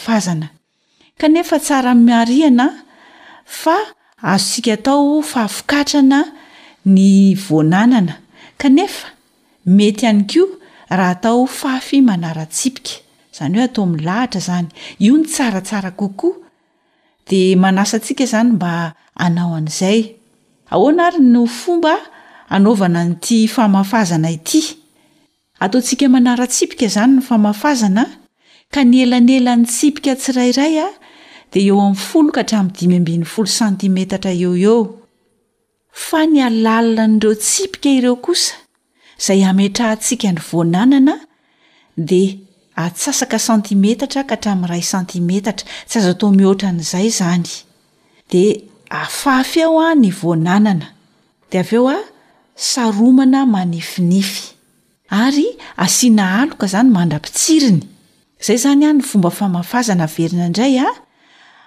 saaazkanefa 0.06 1.60
tsara 1.60 1.96
mariana 1.96 2.84
fa 3.46 3.76
azo 4.22 4.46
sika 4.46 4.74
atao 4.74 5.22
fahafikatrana 5.22 6.32
ny 6.86 7.36
voananana 7.36 8.16
kanefa 8.58 9.08
mety 9.66 10.06
any 10.06 10.24
ko 10.26 10.46
raha 10.90 11.10
atao 11.16 11.48
fafy 11.48 12.02
manaratsipika 12.02 12.92
zany 13.38 13.56
hoe 13.56 13.64
ataomi'y 13.66 14.02
lahatra 14.06 14.40
zany 14.42 14.68
io 15.00 15.18
ny 15.18 15.26
tsaratsara 15.26 15.92
kokoa 15.92 16.36
de 17.30 17.56
manasantsika 17.56 18.26
zanymbaaoay 18.26 20.06
ahoana 20.70 21.08
ary 21.08 21.20
no 21.20 21.46
fomba 21.46 21.98
hanaovana 22.50 23.04
nyti 23.06 23.48
famafazana 23.48 24.32
ity 24.32 24.64
ataontsika 25.60 26.10
manara 26.10 26.48
tsipika 26.48 26.86
izany 26.86 27.14
ny 27.16 27.22
famafazana 27.22 28.06
ka 28.72 28.84
ny 28.84 29.02
ela 29.04 29.20
nyela 29.20 29.56
ny 29.56 29.66
tsipika 29.66 30.16
tsirairay 30.16 30.76
a 30.80 30.88
dia 31.54 31.64
eo 31.64 31.80
amin'nyfolo 31.80 32.32
ka 32.32 32.42
hatramin'ny 32.44 32.76
dimy 32.80 32.98
ambin'nyy 32.98 33.26
folo 33.26 33.48
santimetatra 33.48 34.32
eo 34.32 34.54
eo 34.56 34.78
fa 35.92 36.26
ny 36.28 36.44
alalina 36.44 37.08
n'ireo 37.08 37.36
tsipika 37.36 37.90
ireo 37.90 38.16
kosa 38.16 38.54
izay 39.20 39.46
ametrahantsiaka 39.46 40.32
ny 40.32 40.42
voananana 40.52 41.16
dia 41.98 42.38
atsasaka 42.76 43.40
santimetatra 43.40 44.24
ka 44.28 44.36
hatramin'niray 44.36 44.84
santimetatra 44.84 45.68
tsy 45.88 45.98
azo 46.00 46.14
tao 46.14 46.30
mihoatran'izay 46.36 47.08
zany 47.10 47.48
di 48.32 48.67
afafy 48.90 49.62
ao 49.64 49.80
a 49.80 49.96
ny 49.96 50.12
voananana 50.12 50.92
de 51.54 51.60
av 51.64 51.72
eo 51.74 51.88
a 51.90 51.98
saromana 52.56 53.46
manifinify 53.48 54.54
ary 55.10 55.58
asiana 55.78 56.26
aloka 56.42 56.68
zany 56.68 56.92
mandrapitsiriny 56.92 57.84
zay 58.42 58.58
zanya 58.58 58.94
ny 58.94 59.02
fomba 59.02 59.30
famafazana 59.30 60.08
verina 60.08 60.46
indray 60.46 60.78
a 60.80 60.88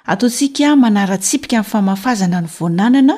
ataotsika 0.06 0.76
manaratsipika 0.76 1.56
ami'y 1.58 1.70
famafazana 1.70 2.40
ny 2.40 2.48
vonanana 2.58 3.14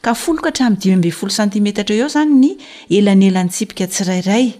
ka 0.00 0.14
floka 0.14 0.50
htramdimy 0.50 0.96
mbe 0.96 1.10
folo 1.10 1.30
santimetatra 1.32 1.96
e 1.96 1.98
eo 1.98 2.08
zany 2.08 2.32
ny 2.34 2.50
elanelan'nytsipika 2.90 3.86
tsirairay 3.86 4.52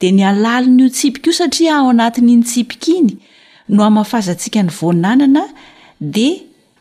de 0.00 0.10
ny 0.12 0.24
alalin'iotsipika 0.24 1.30
io 1.30 1.36
satria 1.36 1.76
ao 1.76 1.88
anat'iny 1.90 2.42
tsipika 2.42 2.90
iny 2.98 3.18
no 3.68 3.84
afazatsika 4.00 4.62
ny 4.62 4.70
vnanna 4.70 5.42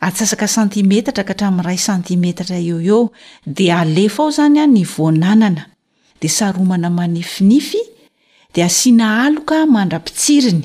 atsasaka 0.07 0.47
santimetatra 0.57 1.23
ka 1.27 1.33
hatramin'niray 1.35 1.79
santimetatra 1.87 2.57
eo 2.69 2.77
eo 2.91 3.01
dia 3.57 3.75
alefa 3.85 4.19
ao 4.23 4.29
izany 4.33 4.59
a 4.63 4.67
ny 4.75 4.83
voananana 4.95 5.63
dia 6.21 6.31
saromana 6.37 6.89
manifinify 6.99 7.83
dia 8.55 8.65
asiana 8.71 9.05
aloka 9.25 9.57
mandra-pitsiriny 9.75 10.63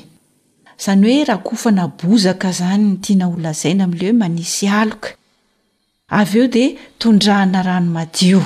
izany 0.79 1.03
hoe 1.09 1.23
raha 1.29 1.41
kofana 1.47 1.83
bozaka 1.99 2.47
izany 2.55 2.83
nytiana 2.91 3.25
olazaina 3.33 3.81
amin'le 3.87 4.05
hoe 4.09 4.17
manisy 4.23 4.65
aloka 4.81 5.09
avy 6.19 6.37
eo 6.41 6.47
dia 6.55 6.69
tondrahana 7.01 7.59
rano 7.67 7.89
madio 7.97 8.41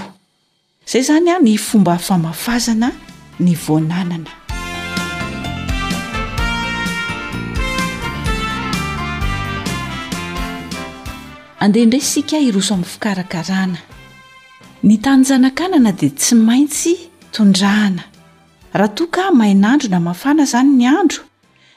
izay 0.87 1.03
zany 1.11 1.29
a 1.29 1.37
ny 1.47 1.53
fomba 1.67 1.93
famafazana 2.07 2.89
ny 3.45 3.53
voananana 3.65 4.31
andehaindray 11.63 11.99
isika 11.99 12.37
iroso 12.47 12.73
amin'ny 12.73 12.87
fikarakarana 12.93 13.77
ny 14.83 14.95
tanynjana-kanana 15.05 15.91
di 15.99 16.09
tsy 16.19 16.35
maintsy 16.35 16.93
tondrahana 17.33 18.03
raha 18.73 18.91
toaka 18.97 19.31
mahinandro 19.33 19.89
na 19.89 19.99
mafana 19.99 20.43
zany 20.45 20.69
ny 20.79 20.85
andro 20.99 21.21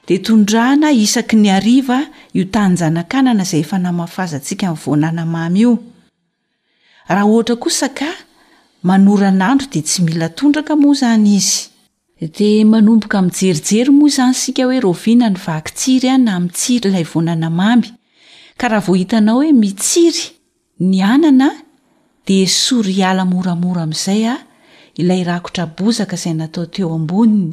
de 0.09 0.19
tondrahana 0.27 0.93
isaky 0.93 1.37
ny 1.37 1.49
ariva 1.51 1.99
io 2.37 2.45
tannjanakanana 2.55 3.45
zay 3.51 3.61
efa 3.65 3.77
namafaza 3.79 4.39
ntsika 4.39 4.65
y 4.71 4.75
vnanamay 4.85 5.63
iohhasa 5.63 7.89
k 7.97 8.01
manoranandro 8.85 9.67
di 9.73 9.81
tsy 9.83 10.03
mila 10.03 10.29
tondraka 10.29 10.77
moa 10.77 10.95
zany 11.01 11.35
iz 11.41 11.71
da 12.21 12.49
manomboka 12.69 13.23
mi'y 13.23 13.33
jerijery 13.41 13.91
moa 13.91 14.09
zany 14.17 14.35
sikaoe 14.37 14.77
rianany 15.05 15.37
vasi 15.47 16.09
nt 16.83 17.95
ka 18.61 18.69
raha 18.69 18.85
vo 18.85 18.95
hitanao 18.99 19.37
hoe 19.41 19.53
mitsiry 19.59 20.25
ny 20.91 20.99
anana 21.13 21.49
de 22.29 22.37
sory 22.63 22.95
hala 23.07 23.25
moramora 23.33 23.81
amin'izay 23.87 24.23
a 24.33 24.37
ilay 25.01 25.23
rakotra 25.31 25.65
bozaka 25.79 26.15
izay 26.21 26.35
natao 26.41 26.67
teo 26.75 26.89
amboniny 26.99 27.49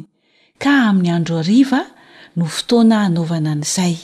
ka 0.62 0.72
amin'ny 0.88 1.10
andro 1.16 1.34
ariva 1.42 1.80
no 2.36 2.44
fotoana 2.56 2.96
hanaovana 3.04 3.50
an'izay 3.56 3.94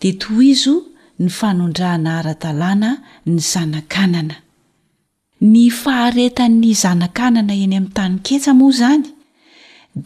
de 0.00 0.08
to 0.20 0.30
izo 0.52 0.74
ny 1.22 1.28
fanondrahana 1.38 2.10
ara-talàna 2.20 2.90
ny 3.30 3.38
zanakanana 3.52 4.36
ny 5.52 5.62
faharetan'ny 5.82 6.72
zanakanana 6.82 7.54
eny 7.64 7.76
amin'ny 7.80 7.94
tany 7.96 8.16
ketsa 8.26 8.50
moa 8.60 8.72
izany 8.74 9.04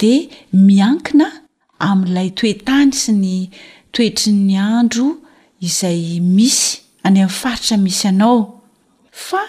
de 0.00 0.14
miankina 0.66 1.26
amin'ilay 1.88 2.28
toetany 2.38 2.90
sy 3.02 3.10
ny 3.24 3.36
toetri'ny 3.94 4.54
andro 4.78 5.06
izay 5.66 6.20
misy 6.22 6.78
any 7.04 7.20
amin'ny 7.20 7.28
faritra 7.40 7.76
misy 7.82 8.06
anao 8.12 8.38
fa 9.26 9.42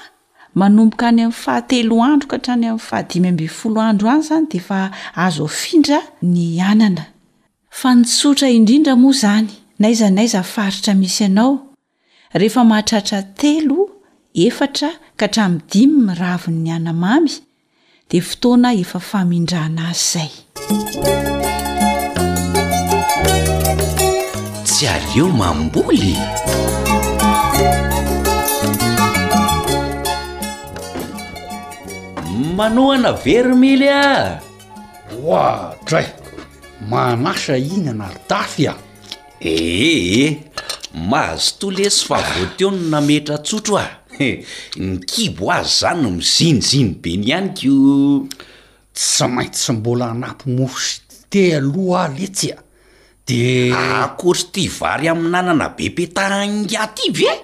manomboka 0.62 1.08
any 1.12 1.22
amin'ny 1.28 1.36
fahatelo 1.44 1.96
andro 2.10 2.28
ka 2.32 2.38
htrany 2.42 2.66
amin'ny 2.72 2.86
fahadimy 2.90 3.28
ambe 3.32 3.48
folo 3.60 3.80
andro 3.86 4.08
any 4.14 4.22
izany 4.24 4.48
de 4.52 4.58
efa 4.62 4.78
azo 5.26 5.44
afindra 5.50 6.00
ny 6.34 6.46
anana 6.72 7.04
fa 7.80 7.90
nitsotra 8.00 8.50
indrindra 8.58 8.96
moa 9.04 9.12
izany 9.22 9.50
naiza 9.82 10.08
naiza 10.18 10.42
faritra 10.54 10.94
misy 11.02 11.22
anao 11.30 11.52
rehefa 12.42 12.62
mahatratra 12.72 13.20
telo 13.42 13.80
efatra 14.46 14.90
ka 15.20 15.26
hatraminy 15.26 15.62
dimy 15.72 15.98
nyravin'ny 16.10 16.70
anamamy 16.78 17.34
dia 18.10 18.22
fotoana 18.30 18.70
efa 18.84 19.00
famindrana 19.10 19.82
azy 19.92 20.08
zay 20.14 21.37
y 24.82 24.86
aryeo 24.86 25.28
mamboly 25.30 26.14
manoana 32.58 33.12
veromily 33.24 33.88
a 33.90 34.40
oadra 35.26 36.02
manasa 36.92 37.58
ignynarydafy 37.58 38.68
a 38.68 38.76
eee 39.42 40.26
eh, 40.26 40.38
mahazo 41.10 41.56
tol 41.60 41.80
e 41.86 41.90
sy 41.90 42.06
favoteo 42.10 42.72
no 42.72 42.90
nametra 42.94 43.38
tsotro 43.38 43.78
a 43.78 43.86
nykibo 44.86 45.52
azy 45.52 45.80
zany 45.80 46.02
no 46.02 46.10
miziniziny 46.18 46.94
be 47.02 47.18
ni 47.18 47.34
anyko 47.38 48.28
sy 48.94 49.28
maint 49.28 49.56
sy 49.56 49.72
mbola 49.72 50.12
anapy 50.12 50.50
mosyte 50.58 51.44
aloha 51.58 52.04
a 52.06 52.14
letsya 52.14 52.58
de 53.28 53.76
ahkotry 53.76 54.44
ty 54.56 54.66
vary 54.72 55.06
aminanana 55.12 55.76
be 55.76 55.92
pe 55.92 56.08
tangahty 56.16 57.06
bye 57.12 57.36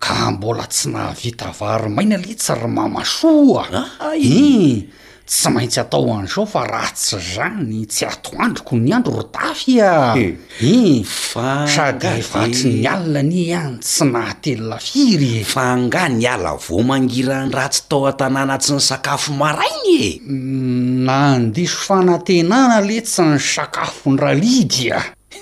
ka 0.00 0.32
mbola 0.32 0.64
tsy 0.64 0.88
navitavary 0.88 1.92
maina 1.92 2.16
letsyrymamasoa 2.16 3.62
aai 4.08 4.88
tsy 5.30 5.50
maintsy 5.54 5.78
atao 5.80 6.08
anzao 6.14 6.42
fa 6.52 6.64
ratsy 6.66 7.16
zany 7.34 7.84
tsy 7.86 8.02
atoandroko 8.06 8.74
ny 8.76 8.90
andro 8.96 9.16
rotafy 9.22 9.76
a 9.80 10.18
eh. 10.18 10.34
ifasadyatry 10.60 12.50
eh. 12.74 12.80
nyalna 12.82 13.22
nye 13.22 13.44
any 13.54 13.78
tsy 13.78 14.04
nahatelnafiry 14.10 15.30
e. 15.40 15.44
fa 15.46 15.76
ngah 15.78 16.10
nyala 16.18 16.56
vo 16.58 16.82
mangiranratsy 16.82 17.82
tao 17.88 18.06
a-tanànatsy 18.10 18.72
ny 18.74 18.80
sakafo 18.82 19.30
marainy 19.38 19.88
e 20.00 20.20
mm, 20.28 21.04
na 21.06 21.34
andiso 21.38 21.78
fanatenana 21.86 22.80
le 22.82 22.98
tsy 23.00 23.22
ny 23.30 23.38
sakafo 23.38 24.10
nralidia 24.10 24.98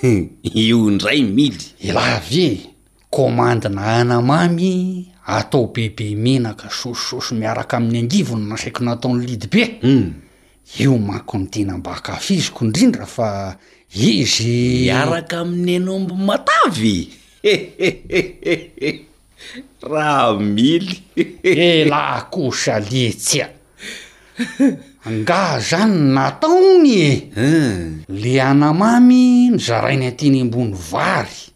io 0.69 0.77
indray 0.87 1.23
mily 1.25 1.65
ila 1.89 2.21
ve 2.29 2.61
komandina 3.09 3.97
anamamy 4.05 4.69
atao 5.37 5.67
bebe 5.75 6.15
menaka 6.15 6.69
sosisosy 6.69 7.35
miaraka 7.35 7.77
amin'ny 7.77 7.99
angivony 8.03 8.45
na 8.49 8.57
saiko 8.57 8.83
nataon'ny 8.83 9.25
lidi 9.29 9.47
be 9.53 9.63
hmm. 9.81 10.13
io 10.79 10.97
manko 10.97 11.37
nytena 11.37 11.75
m-ba 11.77 11.93
hakafiziko 11.93 12.65
indrindra 12.65 13.05
fa 13.05 13.55
izy 13.93 14.87
miaraka 14.89 15.39
amin'ny 15.45 15.75
anombo 15.75 16.15
matavy 16.15 17.13
raha 19.81 20.33
mily 20.39 20.97
elaha 21.83 22.17
eh, 22.17 22.25
koosalietsya 22.31 23.45
ngah 25.11 25.59
zany 25.69 25.95
nataony 26.13 26.87
e 27.45 27.49
le 28.21 28.33
anamamy 28.49 29.49
nyzarainy 29.53 30.07
an-teny 30.09 30.41
ambony 30.41 30.73
vary 30.73 31.48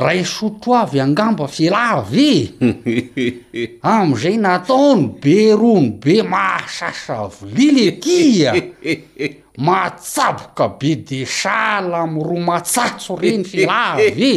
ray 0.00 0.22
sotro 0.24 0.74
avy 0.78 0.98
angamba 1.02 1.46
filavy 1.54 2.30
e 2.30 3.64
amn'izay 3.90 4.36
nataony 4.38 5.18
be 5.20 5.36
rono 5.60 5.98
be 6.02 6.22
mahasasa 6.22 7.26
vo 7.28 7.46
liletia 7.50 8.52
matsaboka 9.64 10.68
be 10.78 10.94
de 11.02 11.24
sala 11.26 12.04
amy 12.06 12.22
roa 12.22 12.44
matsatso 12.48 13.16
reny 13.18 13.42
filavy 13.42 14.30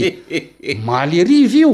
e 0.58 0.74
malearivy 0.86 1.60
io 1.62 1.74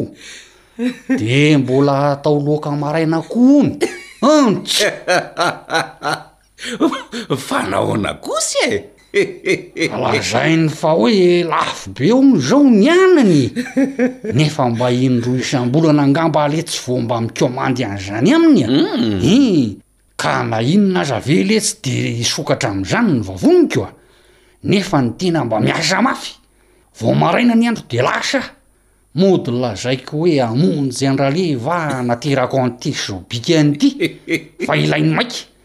de 1.17 1.57
mbola 1.57 2.11
atao 2.19 2.39
loka 2.43 2.71
maraina 2.71 3.21
kohony 3.23 3.79
antro 4.21 4.91
fanahona 7.39 8.13
kosy 8.19 8.59
e 8.69 8.96
lazainy 10.01 10.69
fa 10.79 10.91
hoe 10.97 11.43
lafo 11.43 11.91
be 11.93 12.11
ony 12.13 12.39
zao 12.39 12.63
ny 12.63 12.87
anany 12.89 13.51
nefa 14.35 14.69
mba 14.69 14.91
indro 14.91 15.35
isam-bola 15.37 15.89
ana 15.91 16.03
angamba 16.03 16.43
aletsy 16.45 16.79
vo 16.85 16.99
mba 17.01 17.21
mikomandy 17.21 17.85
an'zany 17.85 18.33
aminya 18.35 18.67
mm. 18.67 19.19
i 19.23 19.77
ka 20.15 20.43
na 20.43 20.61
inona 20.61 21.01
azaveletsy 21.01 21.81
de 21.83 21.95
isokatra 22.23 22.69
am'izany 22.69 23.11
ny 23.13 23.21
vavoniko 23.27 23.81
a 23.85 23.91
nefa 24.63 25.01
ny 25.01 25.09
tena 25.17 25.45
mba 25.45 25.59
miasa 25.59 26.01
mafy 26.01 26.33
vo 26.99 27.13
maraina 27.13 27.55
ny 27.55 27.67
andro 27.69 27.83
de 27.89 28.01
lasa 28.01 28.39
ah 28.41 28.47
mody 29.17 29.51
lazaiko 29.51 30.17
hoe 30.17 30.37
amonyjy 30.41 31.07
and 31.09 31.19
rale 31.19 31.55
va 31.55 32.03
naterako 32.03 32.57
antesy 32.63 33.03
zao 33.07 33.23
bika 33.29 33.59
an' 33.59 33.73
iity 33.73 34.65
fa 34.65 34.73
ilainy 34.77 35.13
maiky 35.13 35.56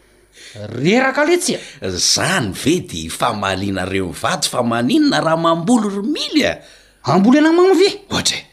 reraka 0.55 1.21
aletsya 1.21 1.57
za 1.81 2.39
ny 2.41 2.53
vedy 2.53 3.09
famalinareo 3.09 4.07
mivady 4.13 4.47
fa 4.47 4.63
maninona 4.63 5.19
raha 5.21 5.37
mamboly 5.37 5.89
ro 5.89 6.03
mily 6.03 6.45
a 6.45 6.53
e. 6.53 6.61
ambolina 7.03 7.51
mamy 7.53 7.73
ve 7.73 7.89
ohatry 8.11 8.37
e. 8.37 8.45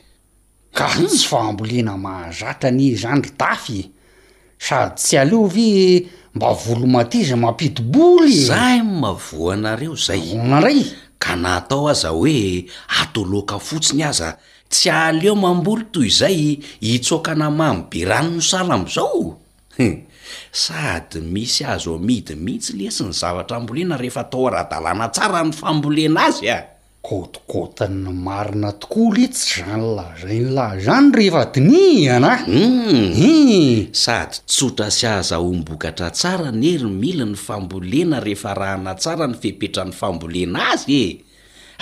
ka 0.74 0.88
izy 1.04 1.26
fa 1.26 1.40
ambolina 1.40 1.96
mahazatra 1.98 2.70
ny 2.70 2.96
zandry 2.96 3.30
dafy 3.38 3.90
sady 4.58 4.94
tsy 4.96 5.18
aleo 5.18 5.46
ve 5.46 6.06
mba 6.34 6.52
volomatiza 6.52 7.36
mampidiboly 7.36 8.32
zay 8.44 8.82
mavoanareo 8.82 9.94
zay 9.94 10.34
nadray 10.34 10.82
ka 11.18 11.36
na 11.36 11.56
atao 11.56 11.88
aza 11.88 12.08
hoe 12.08 12.64
atoloka 13.02 13.58
fotsiny 13.58 14.02
aza 14.04 14.38
tsy 14.68 14.88
aleo 14.90 15.34
mamboly 15.36 15.84
toy 15.92 16.06
izay 16.08 16.58
hitsokana 16.80 17.50
mamy 17.50 17.84
be 17.90 18.04
ranono 18.04 18.40
sala 18.40 18.74
am'izao 18.74 19.36
sady 20.52 21.20
misy 21.22 21.64
azo 21.66 21.94
amidy 21.98 22.34
mihitsy 22.38 22.72
lesy 22.78 23.02
ny 23.04 23.12
zavatra 23.14 23.56
ambolena 23.58 23.96
rehefa 23.98 24.20
atao 24.26 24.46
araha-dalàna 24.50 25.06
tsara 25.14 25.42
ny 25.48 25.52
fambolena 25.54 26.20
azy 26.30 26.48
a 26.50 26.56
e. 26.58 26.58
kotikotin 27.08 27.94
ny 28.04 28.10
marina 28.26 28.70
tokoal 28.80 29.16
etsy 29.24 29.62
zany 29.62 29.84
lazai 29.96 30.38
nylah 30.44 30.72
zany 30.86 31.08
rehefa 31.16 31.42
dinianahy 31.54 32.44
um 32.50 33.10
e 33.30 33.62
sady 34.04 34.34
tsotra 34.50 34.88
sy 34.90 35.06
aza 35.06 35.36
hombokatra 35.44 36.08
tsara 36.18 36.50
ny 36.60 36.64
ery 36.74 36.90
mili 37.02 37.24
ny 37.32 37.36
fambolena 37.46 38.16
rehefa 38.26 38.54
rahana 38.60 38.92
tsara 39.02 39.26
ny 39.30 39.36
fepetra 39.42 39.82
ny 39.88 39.92
fambolena 40.00 40.58
azy 40.74 40.88
e 40.90 41.06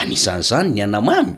anisan'izany 0.03 0.69
ny 0.75 0.81
anamamy 0.87 1.35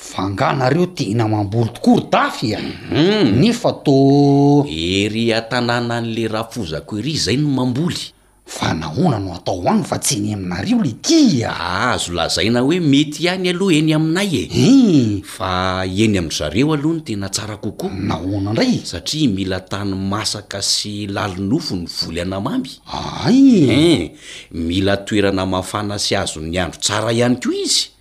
fanganareo 0.00 0.86
tena 0.86 1.28
mamboly 1.28 1.70
tokory 1.74 2.06
dafy 2.10 2.54
aum 2.54 2.72
e. 2.92 2.94
mhm. 3.24 3.40
nefa 3.40 3.72
to 3.84 4.66
ery 4.68 5.32
atanàna 5.32 5.98
an'le 6.00 6.28
rahafozako 6.28 6.98
ery 6.98 7.16
zay 7.16 7.36
ny 7.36 7.46
mamboly 7.46 8.12
fa 8.46 8.74
nahona 8.74 9.18
no 9.18 9.34
atao 9.34 9.60
hoany 9.62 9.82
fa 9.84 9.98
tsy 9.98 10.14
eny 10.18 10.32
aminareo 10.34 10.82
le 10.82 10.92
tia 11.02 11.50
ah, 11.56 11.92
azo 11.96 12.12
lazaina 12.12 12.60
hoe 12.60 12.80
mety 12.80 13.24
ihany 13.24 13.48
aloha 13.50 13.74
eny 13.74 13.94
aminay 13.94 14.36
e 14.36 14.42
e 14.42 15.22
fa 15.24 15.82
eny 15.86 16.18
aminy 16.18 16.30
zareo 16.34 16.72
aloha 16.74 16.94
ny 16.94 17.00
tena 17.00 17.28
tsara 17.28 17.56
kokoa 17.56 17.90
nahona 17.90 18.52
ndray 18.52 18.78
satria 18.84 19.28
mila 19.28 19.60
tany 19.60 19.94
masaka 19.94 20.62
sy 20.62 21.06
lalinofo 21.10 21.76
ny 21.76 21.86
voly 22.04 22.20
anamamby 22.20 22.70
aay 22.86 23.42
en 23.58 23.68
eh, 23.70 24.12
mila 24.52 24.96
toerana 24.96 25.46
mafanasy 25.46 26.14
azo 26.16 26.40
ny 26.40 26.58
andro 26.60 26.80
tsara 26.80 27.12
ihany 27.12 27.36
koa 27.42 27.54
izy 27.64 27.95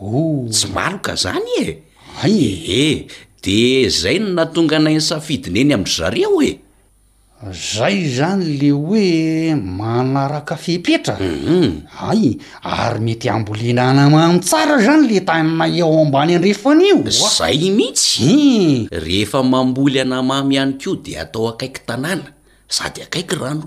Oh. 0.00 0.48
tsy 0.48 0.72
maroka 0.72 1.12
zany 1.12 1.44
e 1.60 1.68
ay 2.24 2.36
eh 2.64 2.98
de 3.44 3.84
zay 3.98 4.16
no 4.22 4.28
natonga 4.32 4.78
naynsafidiny 4.80 5.58
eny 5.62 5.76
amry 5.76 5.92
zareo 5.98 6.40
e 6.40 6.56
zay 7.74 7.96
zany 8.16 8.46
le 8.60 8.70
hoe 8.80 9.04
manaraka 9.78 10.54
fehpetraum 10.56 11.20
mhm. 11.20 11.84
ay 12.10 12.22
ary 12.84 13.00
mety 13.06 13.28
amboliana 13.34 13.84
anamamy 13.92 14.40
tsara 14.48 14.76
zany 14.86 15.04
le 15.10 15.18
tamynayaao 15.28 15.94
ambany 16.02 16.32
andrefaanio 16.40 16.96
zay 17.36 17.58
mihitsy 17.78 18.34
rehefa 19.04 19.38
mamboly 19.52 19.98
anamamy 20.04 20.54
ihany 20.56 20.74
ko 20.82 20.90
de 21.04 21.12
atao 21.22 21.44
akaiky 21.52 21.80
tanàna 21.88 22.28
sady 22.76 23.00
akaiky 23.06 23.36
rano 23.42 23.66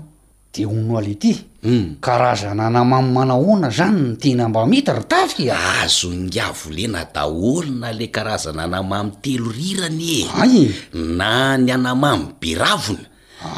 de 0.56 0.64
ono 0.66 0.96
a 0.98 1.00
le 1.02 1.10
ity 1.10 1.32
hmm. 1.64 1.96
karazana 2.00 2.66
anamamy 2.66 3.10
manahona 3.12 3.70
zany 3.70 3.98
ny 4.00 4.16
tena 4.16 4.48
mbamity 4.48 4.92
ritafya 4.92 5.56
azo 5.82 6.08
nyavolena 6.14 7.04
daholona 7.14 7.92
le 7.92 8.06
karazana 8.06 8.66
namamy 8.66 9.10
telo 9.22 9.50
rirany 9.50 10.22
eh 10.22 10.28
ay 10.42 10.54
na 10.92 11.58
ny 11.58 11.70
anamamy 11.74 12.26
beravona 12.40 13.02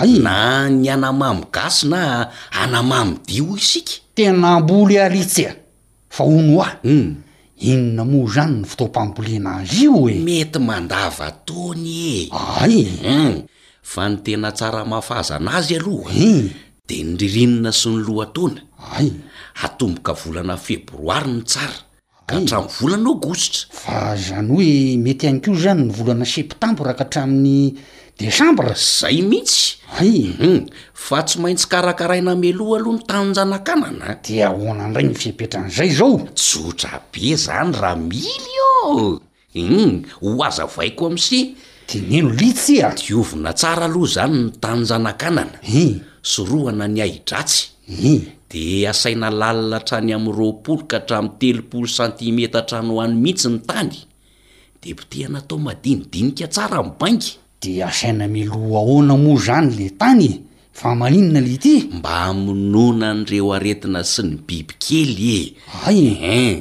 ay 0.01 0.13
na 0.25 0.71
ny 0.73 0.89
anamamy 0.89 1.45
gaso 1.53 1.89
na 1.89 2.31
anamamy 2.63 3.19
dio 3.27 3.57
isika 3.57 3.93
tena 4.15 4.57
amboly 4.57 4.97
alitsya 4.99 5.51
e. 5.53 5.57
fa 6.09 6.25
ono 6.25 6.57
oa 6.59 6.71
hmm. 6.83 7.15
inona 7.59 8.05
moa 8.05 8.31
zany 8.35 8.55
ny 8.61 8.65
fotaompampolena 8.65 9.51
azy 9.61 9.85
io 9.85 10.09
e 10.11 10.15
mety 10.27 10.59
mandava 10.59 11.29
taony 11.47 11.87
eh 12.25 12.31
aym 12.65 12.89
hmm. 13.05 13.43
fa 13.83 14.09
ny 14.09 14.17
tena 14.25 14.49
tsara 14.53 14.85
mafaza 14.85 15.37
ana 15.37 15.53
azy 15.61 15.77
aloha 15.77 16.13
de 16.87 17.03
nyririnona 17.03 17.73
sy 17.75 17.89
ny 17.91 17.99
lohataona 18.07 18.63
ay 18.99 19.09
atomboka 19.67 20.13
volana 20.17 20.57
febroary 20.59 21.33
ny 21.35 21.43
tsara 21.43 21.81
ka 22.27 22.35
hatramny 22.39 22.71
volana 22.79 23.09
aogosta 23.13 23.59
fa 23.75 24.15
zany 24.15 24.49
hoe 24.55 24.97
mety 25.03 25.27
any 25.29 25.41
ko 25.43 25.51
zany 25.55 25.83
ny 25.87 25.91
volana 25.99 26.25
septambra 26.27 26.95
ka 26.95 27.05
hatramin'ny 27.07 27.75
decembra 28.19 28.73
zay 28.79 29.19
mihitsy 29.23 29.83
aym 30.01 30.27
mhm. 30.41 30.59
fa 30.95 31.25
tsy 31.27 31.37
maintsy 31.43 31.67
karakaraina 31.69 32.33
ameloha 32.39 32.79
aloha 32.79 32.95
ny 32.99 33.03
tannjanan-kanana 33.11 34.09
dia 34.23 34.49
honandrany 34.55 35.11
nfipetran'izay 35.11 35.91
zao 35.99 36.23
tsotra 36.39 37.03
be 37.13 37.35
zany 37.47 37.75
raha 37.83 37.97
mily 37.99 38.55
o 38.63 39.19
um 39.59 39.59
mhm. 39.59 40.03
ho 40.23 40.43
aza 40.49 40.67
vaiko 40.71 41.07
amisi 41.11 41.41
dinino 41.91 42.31
litsya 42.31 42.95
diovina 42.95 43.51
tsara 43.53 43.85
aloha 43.91 44.07
zany 44.17 44.35
ny 44.39 44.45
tannjana-kanana 44.63 45.59
e 45.85 46.15
sorohana 46.27 46.89
ny 46.91 47.01
ahidratsy 47.03 47.69
de 48.51 48.87
asaina 48.91 49.31
lalina 49.31 49.79
htrany 49.79 50.13
am'nyroapoloka 50.15 50.97
hatra 50.99 51.19
m 51.23 51.29
telopolo 51.41 51.87
sentimeta 51.99 52.59
hatrany 52.61 52.89
hoany 52.95 53.15
mihitsy 53.15 53.49
ny 53.49 53.59
tany 53.71 53.95
de 54.83 54.93
mpotehana 54.95 55.39
atao 55.39 55.59
madinidinika 55.59 56.47
tsara 56.49 56.83
ny 56.83 56.89
baingy 57.01 57.29
de 57.63 57.83
asaina 57.85 58.27
miloa 58.29 58.79
ahona 58.83 59.17
moza 59.17 59.55
any 59.57 59.71
le 59.79 59.89
tany 59.91 60.41
fa 60.73 60.95
maninna 60.95 61.41
le 61.41 61.57
ty 61.65 61.77
mba 61.99 62.35
minona 62.35 63.15
nyireo 63.15 63.53
aretina 63.55 64.01
sy 64.05 64.23
ny 64.23 64.37
bibikely 64.47 65.55
ey 65.89 66.03
en 66.37 66.55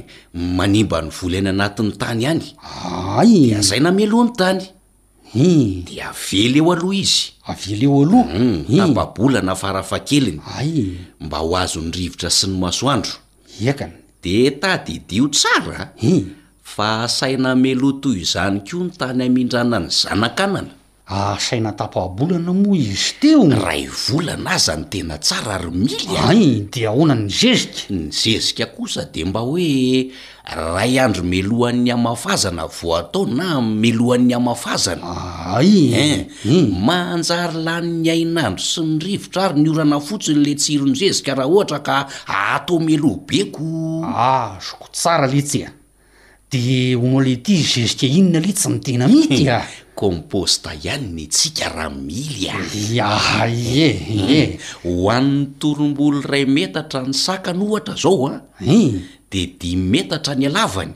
manimba 0.57 1.01
ny 1.01 1.09
vol 1.17 1.35
any 1.35 1.49
anatin'ny 1.49 1.91
tany 2.01 2.23
hany 2.25 2.43
aa 2.69 3.25
asaina 3.59 3.91
meloha 3.91 4.23
amn'y 4.23 4.37
tany 4.41 4.61
dia 5.87 6.09
vely 6.29 6.59
eoaoha 6.59 7.33
avleo 7.51 7.93
aloha 8.03 8.41
tampabolana 8.77 9.51
mm, 9.51 9.57
farafa 9.61 9.97
kelinya 9.99 10.41
mba 11.23 11.37
ho 11.43 11.51
azonyrivotra 11.63 12.29
sy 12.37 12.45
ny 12.49 12.53
masoandro 12.61 13.15
iakan 13.63 13.91
de 14.23 14.35
tady 14.61 14.93
idio 14.99 15.25
tsara 15.35 15.81
fa 16.73 16.87
asaina 17.05 17.49
melo 17.63 17.89
toy 18.01 18.17
izany 18.25 18.57
koa 18.67 18.79
no 18.83 18.89
tany 18.99 19.21
amindrana 19.27 19.77
ny 19.85 19.89
zanakanana 20.01 20.71
asaina 21.07 21.71
tapaabolana 21.71 22.49
moa 22.53 22.73
izy 22.77 23.13
teo 23.21 23.45
ray 23.49 23.85
volana 23.87 24.51
aza 24.57 24.73
ny 24.75 24.85
tena 24.89 25.17
tsara 25.21 25.59
ry 25.61 25.69
mily 25.71 26.15
aai 26.17 26.65
de 26.73 26.85
ahona 26.89 27.13
ny 27.15 27.29
zezika 27.29 27.93
ny 27.93 28.09
zezika 28.11 28.65
kosa 28.65 29.05
de 29.13 29.25
mba 29.25 29.39
hoe 29.45 30.09
ray 30.49 30.97
andro 30.99 31.21
melohan'ny 31.23 31.91
amafazana 31.93 32.65
vo 32.67 32.95
atao 32.97 33.25
na 33.29 33.61
melohan'ny 33.61 34.33
amafazanaaay 34.33 35.93
en 36.03 36.25
hmm. 36.41 36.73
manjary 36.87 37.53
lan'ny 37.67 38.09
ainandro 38.09 38.63
sy 38.65 38.81
nirivotra 38.81 39.45
ary 39.53 39.61
niorana 39.61 39.99
fotsiny 40.01 40.41
le 40.45 40.55
tsiron-zezika 40.57 41.37
raha 41.37 41.49
ohatra 41.53 41.79
ka 41.85 42.09
atao 42.25 42.79
meloha 42.81 43.19
beko 43.29 44.01
ahzoko 44.09 44.89
tsara 44.89 45.27
letsya 45.29 45.69
de 46.51 46.95
honao 46.97 47.21
la 47.21 47.35
ty 47.45 47.61
zezika 47.61 48.07
inona 48.09 48.39
le 48.41 48.53
tsy 48.57 48.69
nytena 48.73 49.05
mitya 49.07 49.61
composta 49.95 50.75
ihany 50.75 51.07
ny 51.15 51.25
tsika 51.31 51.71
raha 51.71 51.89
mily 51.89 52.45
anyee 52.51 53.91
hmm. 53.97 54.57
ho 54.83 54.91
an'ny 55.15 55.55
torombolo 55.57 56.19
ray 56.27 56.43
metatra 56.43 57.01
ny 57.07 57.15
saka 57.15 57.55
nyohatra 57.55 57.95
zao 58.03 58.27
a 58.27 58.35
de 59.31 59.41
dim 59.59 59.79
metatra 59.93 60.33
ny 60.35 60.45
alavany 60.51 60.93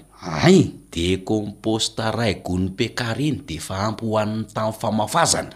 de 0.93 1.08
composta 1.32 2.12
ray 2.20 2.34
gonopikareny 2.45 3.39
de 3.47 3.56
efa 3.62 3.76
ampy 3.88 4.04
hoan'ny 4.12 4.43
tain' 4.54 4.78
famafazana 4.82 5.56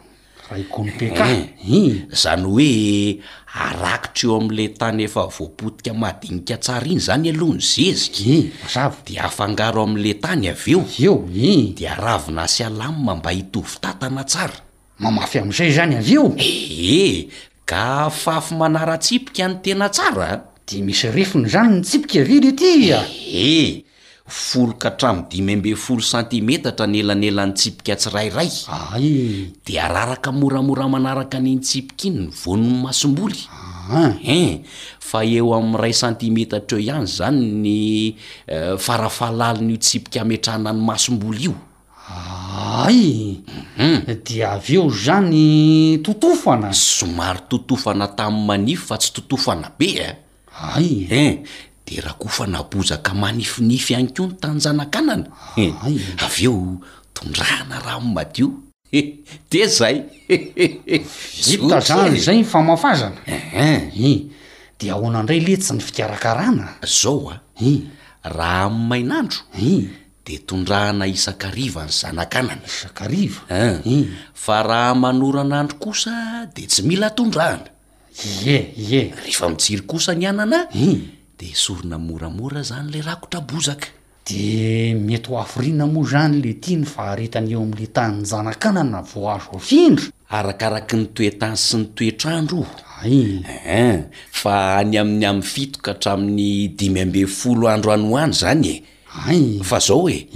kopkae 0.62 1.34
eh, 1.34 1.74
izany 1.74 2.44
eh, 2.44 2.46
hoe 2.46 2.68
arakitra 3.66 4.30
eo 4.30 4.38
amin'la 4.38 4.68
tany 4.78 5.02
efa 5.04 5.26
voapotika 5.30 5.94
mahadinika 5.94 6.58
tsara 6.58 6.86
iny 6.86 7.00
zany 7.00 7.30
alohany 7.34 7.60
zezika 7.60 8.32
eh, 8.76 8.92
di 9.06 9.18
afangaro 9.20 9.84
amin'la 9.84 10.14
tany 10.22 10.48
av 10.54 10.62
eoeo 10.68 11.16
dia 11.76 11.92
aravina 11.92 12.44
asy 12.44 12.64
alamy 12.64 13.04
ma 13.04 13.16
mba 13.16 13.30
hitovytantana 13.32 14.24
tsara 14.24 14.54
mamafy 15.00 15.40
amn'izay 15.40 15.72
zany 15.72 15.96
avyeo 15.98 16.34
eh 16.38 17.26
ka 17.66 18.10
faafy 18.10 18.56
manaratsipika 18.56 19.48
ny 19.48 19.56
tena 19.64 19.90
tsara 19.90 20.44
de 20.68 20.78
misy 20.82 21.08
refina 21.12 21.50
zany 21.50 21.76
ny 21.78 21.82
tsipika 21.82 22.20
aveo 22.22 22.40
le 22.42 22.50
etya 22.50 23.00
eh 23.32 23.93
foloka 24.28 24.90
hatram 24.90 25.26
dimy 25.30 25.54
ambe 25.56 25.76
folo 25.76 26.02
santimetatra 26.02 26.88
ny 26.88 27.00
elany 27.04 27.28
elan'ny 27.28 27.54
tsipika 27.56 27.94
atsirairay 27.94 28.50
de 29.66 29.80
araraka 29.80 30.32
moramora 30.32 30.88
manaraka 30.88 31.40
niny 31.40 31.60
tsipika 31.60 32.08
iny 32.08 32.20
ny 32.24 32.28
vonon'ny 32.44 32.80
masom-boly 32.84 33.40
ah. 33.52 34.14
en 34.24 34.64
fa 35.00 35.26
eo 35.26 35.52
amin'nray 35.56 35.94
santimetatra 35.94 36.78
eo 36.80 36.84
ihany 36.84 37.08
zany 37.08 37.42
ny 37.64 38.16
eh, 38.48 38.78
farafahalalin'io 38.80 39.78
tsipika 39.84 40.22
ametrahna 40.22 40.72
ny 40.74 40.82
masomboly 40.86 41.42
io 41.52 41.54
ay 42.84 43.44
mhm. 43.78 44.24
di 44.24 44.40
aveo 44.44 44.88
zany 44.90 46.00
totofana 46.04 46.72
somary 46.74 47.42
totofana 47.50 48.08
tamin'ny 48.08 48.46
manifo 48.48 48.86
fa 48.88 48.98
tsy 48.98 49.12
totofana 49.14 49.72
be 49.78 49.88
a 50.00 50.08
eh? 50.08 50.16
ay 50.80 51.08
en 51.12 51.38
raha 52.02 52.14
kofa 52.18 52.48
napozaka 52.48 53.14
manifinify 53.14 53.94
any 54.02 54.10
ko 54.14 54.26
ny 54.28 54.36
tanjanakanana 54.42 55.28
av 56.26 56.36
eo 56.40 56.80
tondrahana 57.14 57.80
raha 57.84 58.00
m 58.02 58.14
madio 58.18 58.50
eh, 58.94 58.98
eh. 58.98 59.14
Eh, 59.26 59.50
de 59.50 59.68
zaya 61.82 62.14
zaynfamafazaan 62.18 63.14
de 64.80 64.86
ahoana 64.90 65.20
aindray 65.22 65.40
letsy 65.42 65.74
ny 65.74 65.80
fiarakarana 65.82 66.74
zao 66.86 67.30
a 67.30 67.42
raha 68.24 68.66
am'ymainandro 68.70 69.40
de 70.26 70.36
tondrahana 70.46 71.08
isankariva 71.10 71.86
ny 71.86 71.92
zana-kanana 71.92 72.66
fa 74.34 74.58
raha 74.64 74.94
manoranandro 74.96 75.78
kosa 75.82 76.46
de 76.56 76.66
tsy 76.70 76.82
mila 76.86 77.10
tondrahana 77.10 77.72
e 78.46 78.58
rehefa 79.10 79.50
mijiry 79.50 79.84
kosa 79.90 80.14
ny 80.14 80.26
anana 80.30 80.70
sorina 81.52 81.98
moramora 82.00 82.64
zany 82.64 82.92
lay 82.94 83.02
rakotrabozaka 83.04 83.88
de 84.28 84.94
mety 84.96 85.28
ho 85.32 85.40
aforina 85.44 85.84
moa 85.86 86.06
zany 86.08 86.40
le 86.42 86.54
tiany 86.64 86.86
fa 86.86 87.12
aretany 87.12 87.52
eo 87.52 87.62
amle 87.64 87.88
tan'ny 87.92 88.24
janakana 88.26 88.84
na 88.84 89.02
vozo 89.02 89.60
vindra 89.70 90.06
arakaraky 90.30 90.96
ny 90.96 91.06
toetany 91.16 91.58
sy 91.60 91.78
ny 91.82 91.86
toetraandroha 91.96 92.76
an 93.04 93.46
fa 94.32 94.76
any 94.80 94.96
amin'ny 94.98 95.26
amny 95.32 95.42
fitoka 95.44 95.92
hatramin'ny 95.92 96.72
dimy 96.78 97.02
ambe 97.04 97.26
folo 97.28 97.68
andro 97.68 97.92
any 97.94 98.06
hoany 98.14 98.34
zany 98.44 98.74
ea 99.30 99.64
fa 99.68 99.80
zao 99.80 100.04
oe 100.08 100.28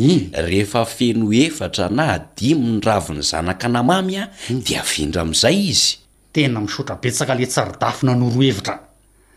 rehefa 0.48 0.86
feno 0.86 1.32
efatra 1.32 1.90
na 1.90 2.06
dimy 2.36 2.70
ny 2.78 2.82
ravi 2.84 3.14
ny 3.16 3.22
zanakanamamy 3.24 4.18
a 4.24 4.30
dia 4.66 4.82
avindra 4.84 5.22
ami'izay 5.24 5.68
izyeal 5.74 6.04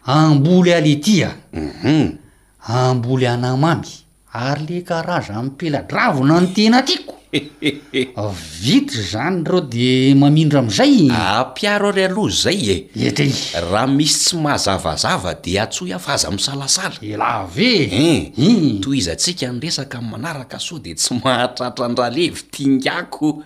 amboly 0.07 0.73
alety 0.75 1.25
ahm 1.25 2.19
ah. 2.61 2.91
amboly 2.91 3.27
anamamy 3.27 3.87
ary 4.33 4.67
le 4.67 4.81
karaza 4.83 5.41
m 5.43 5.51
piladravona 5.57 6.41
ny 6.41 6.47
tena 6.55 6.83
tiako 6.83 7.17
vito 8.63 8.95
zany 9.03 9.45
reo 9.45 9.61
de 9.61 10.15
mamindra 10.15 10.59
am'izay 10.61 11.11
ampiaro 11.11 11.89
ah, 11.91 11.93
ary 11.93 12.05
aloha 12.05 12.31
zay 12.31 12.57
e 12.69 12.77
letray 12.95 13.33
raha 13.71 13.87
misy 13.87 14.17
tsy 14.25 14.37
mahazavazava 14.41 15.35
de 15.35 15.61
atsoi 15.61 15.93
af 15.93 16.09
aza 16.09 16.31
misalasala 16.31 16.95
ela 17.03 17.45
ve 17.47 17.85
en 17.85 18.33
eh, 18.41 18.81
toy 18.81 18.97
izantsika 18.99 19.53
nyresaka 19.53 19.99
a 19.99 20.01
manaraka 20.01 20.59
soa 20.59 20.81
de 20.81 20.95
tsy 20.95 21.15
mahatratra 21.25 21.87
andralevy 21.87 22.43
tia 22.51 22.69
ngako 22.73 23.45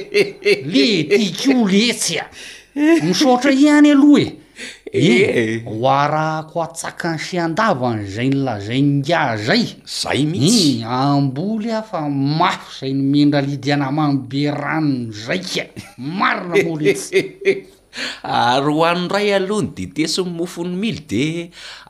le 0.70 0.88
ty 1.10 1.30
ko 1.42 1.66
letsya 1.66 2.22
ah. 2.22 3.04
misaotra 3.04 3.50
iany 3.52 3.90
aloha 3.90 4.22
e 4.22 4.45
Eh, 4.92 5.62
ho 5.66 5.88
arahako 5.90 6.62
atsaka 6.62 7.14
ny 7.16 7.18
fiandavany 7.18 8.06
zay 8.06 8.28
nyla 8.30 8.54
zaynnga 8.62 9.34
zay 9.42 9.78
zay 9.82 10.22
mihitsy 10.22 10.86
amboly 10.86 11.74
a 11.74 11.82
fa 11.82 12.06
mafy 12.06 12.66
zay 12.70 12.92
no 12.94 13.02
mendralidiana 13.02 13.90
mambe 13.90 14.46
ranon 14.46 15.10
zai 15.10 15.42
ka 15.42 15.66
e. 15.74 15.82
marina 15.98 16.54
moly 16.70 16.94
sy 16.94 17.18
ary 18.22 18.72
ho 18.76 18.86
anoray 18.86 19.34
aloha 19.34 19.66
ny 19.66 19.70
ditesy 19.74 20.22
ny 20.22 20.30
mofony 20.38 20.74
mily 20.78 21.02
de 21.10 21.24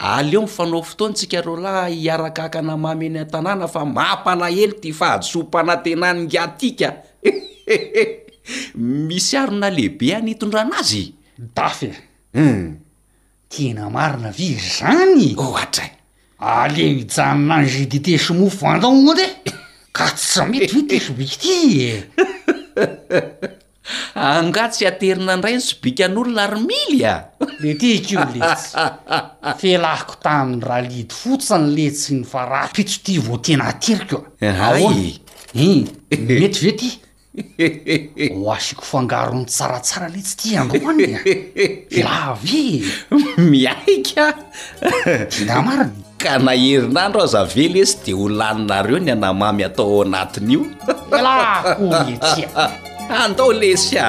aleo 0.01 0.49
nyfanao 0.49 0.81
fotoantsika 0.81 1.45
reo 1.45 1.57
lahy 1.61 2.01
hiarakaaka 2.01 2.65
na 2.65 2.81
mameny 2.81 3.21
a-tanàna 3.29 3.69
fa 3.69 3.85
mampalahely 3.85 4.73
ty 4.81 4.97
fahasompanantenanyingatika 5.01 6.97
misy 9.09 9.37
aro 9.37 9.53
na 9.61 9.69
lehibe 9.71 10.15
anitondranazy 10.17 11.05
dafy 11.39 11.93
e. 11.93 11.93
hmm. 12.33 12.86
tena 13.49 13.89
marina 13.91 14.31
vy 14.31 14.55
zany 14.59 15.35
oh, 15.39 15.59
ale 16.39 16.79
ijanona 16.79 17.55
angidite 17.63 18.19
somofo 18.19 18.67
anda 18.67 18.89
ody 18.89 19.23
e 19.45 19.51
ka 19.93 20.07
tssa 20.11 20.47
mety 20.51 20.75
ve 20.75 20.83
tesobika 20.91 21.37
ty 21.41 21.55
e 21.87 21.93
angatsy 24.39 24.85
aterina 24.87 25.33
andrayny 25.39 25.61
sobikan'olona 25.63 26.47
romily 26.51 27.05
a 27.05 27.31
letikio 27.63 28.25
letsy 28.35 28.75
felahiko 29.63 30.15
tamin'ny 30.25 30.63
rahalidy 30.67 31.15
fotsiny 31.15 31.71
letsy 31.77 32.19
nyfarapitso 32.19 32.99
ty 33.07 33.19
vo 33.23 33.39
tena 33.39 33.69
ateryko 33.73 34.27
eh, 34.43 34.51
ao 34.61 34.91
e 34.91 35.15
eh, 35.55 36.39
mety 36.41 36.61
ve 36.67 36.73
ty 36.77 36.91
hoasiko 37.37 38.83
fangarony 38.83 39.45
tsaratsara 39.47 40.09
letsy 40.09 40.37
tiandroany 40.37 41.07
lave 42.03 42.65
miaikaa 43.51 44.33
ka 46.23 46.31
naherinandro 46.43 47.21
aozave 47.25 47.67
lesy 47.77 47.97
dia 48.05 48.17
holaninareo 48.23 48.99
ny 49.05 49.11
anamamy 49.17 49.65
atao 49.69 50.03
anatin'io 50.07 50.65
andao 53.25 53.51
lesya 53.61 54.05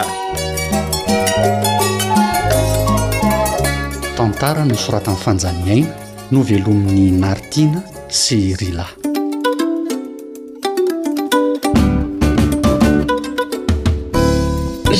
tantara 4.18 4.66
nosorata 4.72 5.12
ny 5.14 5.18
fanjaniain 5.26 5.86
no 6.32 6.40
velonin'ny 6.50 7.12
nartina 7.22 7.84
sy 8.10 8.56
rila 8.60 8.88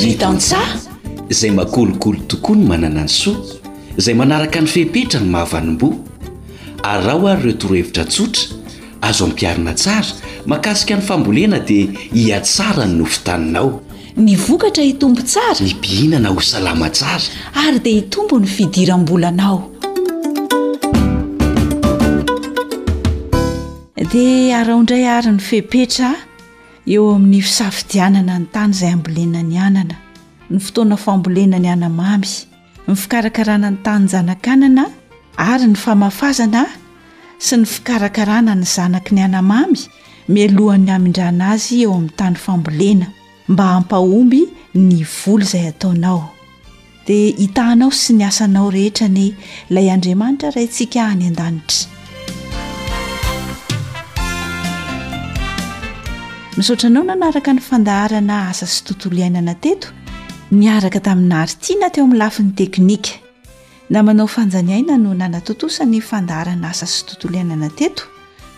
rytan-tsah 0.02 0.68
izay 1.32 1.50
makolokolo 1.50 2.20
tokoa 2.30 2.54
ny 2.56 2.64
manana 2.70 3.02
ny 3.06 3.10
soa 3.10 3.72
izay 3.98 4.14
manaraka 4.14 4.60
ny 4.62 4.68
fehpetra 4.74 5.18
ny 5.22 5.28
mahavanimboa 5.32 5.96
ary 6.88 7.02
rahaho 7.06 7.28
ary 7.32 7.42
ireo 7.48 7.54
torohevitra 7.62 8.04
tsotra 8.04 8.44
azo 9.08 9.24
ampiarina 9.28 9.72
tsara 9.74 10.10
makasika 10.52 10.96
ny 10.98 11.02
fambolena 11.08 11.58
dia 11.68 11.86
hiatsara 12.14 12.84
ny 12.88 12.94
nofitaninao 13.00 13.70
ny 14.22 14.36
vokatra 14.46 14.84
itombo 14.92 15.22
tsara 15.22 15.66
ny 15.66 15.74
pihinana 15.82 16.34
ho 16.34 16.40
salama 16.50 16.88
tsara 16.94 17.24
ary 17.66 17.78
dia 17.82 17.98
hitombo 18.00 18.38
ny 18.38 18.46
fidiram-bolanao 18.56 19.56
dia 24.12 24.58
arao 24.62 24.78
indray 24.80 25.04
ary 25.16 25.32
ny 25.36 25.42
fepetra 25.42 26.14
eo 26.94 27.04
amin'ny 27.16 27.40
fisafidianana 27.46 28.34
ny 28.40 28.46
tany 28.54 28.72
izay 28.76 28.92
ambolena 28.96 29.40
ny 29.48 29.56
anana 29.66 29.96
ny 30.52 30.58
fotoana 30.64 30.96
fambolena 31.04 31.58
ny 31.60 31.68
anamamy 31.74 32.28
ny 32.88 32.94
fikarakarana 33.00 33.68
ny 33.74 33.78
tanyny 33.86 34.08
zanakanana 34.12 34.84
ary 35.52 35.66
ny 35.72 35.76
famafazana 35.84 36.62
sy 37.44 37.54
ny 37.60 37.66
fikarakarana 37.74 38.52
ny 38.60 38.64
zanaky 38.74 39.12
ny 39.18 39.22
anamamy 39.28 39.80
mialohan'ny 40.34 40.88
amin-drana 40.96 41.44
azy 41.56 41.76
eo 41.84 41.92
amin'ny 41.98 42.14
tany 42.20 42.38
fambolena 42.46 43.08
mba 43.52 43.64
hampahomby 43.74 44.42
ny 44.86 44.98
vola 45.18 45.44
izay 45.48 45.66
ataonao 45.72 46.20
dia 47.08 47.36
hitahnao 47.42 47.92
sy 48.02 48.16
ny 48.18 48.24
asanao 48.30 48.70
rehetra 48.78 49.12
ny 49.16 49.26
ilay 49.70 49.86
andriamanitra 49.96 50.54
ray 50.56 50.66
ntsika 50.72 51.00
any 51.12 51.28
an-danitra 51.32 51.96
misaotranao 56.58 57.02
nanaraka 57.04 57.52
ny 57.54 57.60
fandaharana 57.60 58.36
asa 58.50 58.66
sytontolo 58.66 59.16
iainana 59.18 59.54
teto 59.64 59.88
niaraka 60.50 61.00
taminharitina 61.00 61.86
teo 61.94 62.04
amin'ny 62.04 62.18
lafin'ny 62.18 62.50
teknika 62.58 63.10
na 63.90 64.02
manao 64.02 64.26
fanjaniaina 64.26 64.96
no 64.98 65.14
nanatontosany 65.14 66.00
fandaharana 66.10 66.66
asa 66.70 66.86
sy 66.86 67.00
tontolo 67.06 67.34
iainana 67.38 67.68
teto 67.78 68.02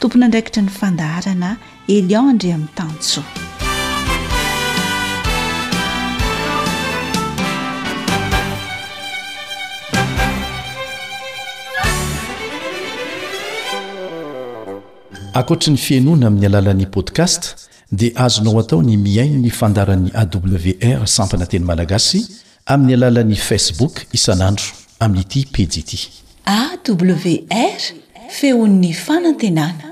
tompony 0.01 0.25
andraikitra 0.25 0.63
ny 0.65 0.73
fandaharana 0.81 1.51
elion 1.89 2.29
andre 2.29 2.53
amin'ny 2.53 2.71
tanso 2.75 3.23
ankoatra 15.39 15.71
ny 15.75 15.79
fianoana 15.89 16.25
amin'ny 16.31 16.47
alalan'ny 16.51 16.87
podcast 16.97 17.70
dia 17.93 18.13
azonao 18.17 18.59
atao 18.61 18.83
ny 18.83 18.97
miaino 18.97 19.39
ny 19.43 19.51
fandaran'ny 19.51 20.11
awr 20.15 21.07
sampana 21.11 21.47
teny 21.47 21.65
malagasy 21.67 22.23
amin'ny 22.67 22.95
alalan'ni 22.95 23.35
facebook 23.35 24.03
isan'andro 24.15 24.65
amin'nyity 25.03 25.47
pejiity 25.51 25.99
awr 26.55 27.81
feon'ny 28.39 28.91
fanantenana 28.95 29.91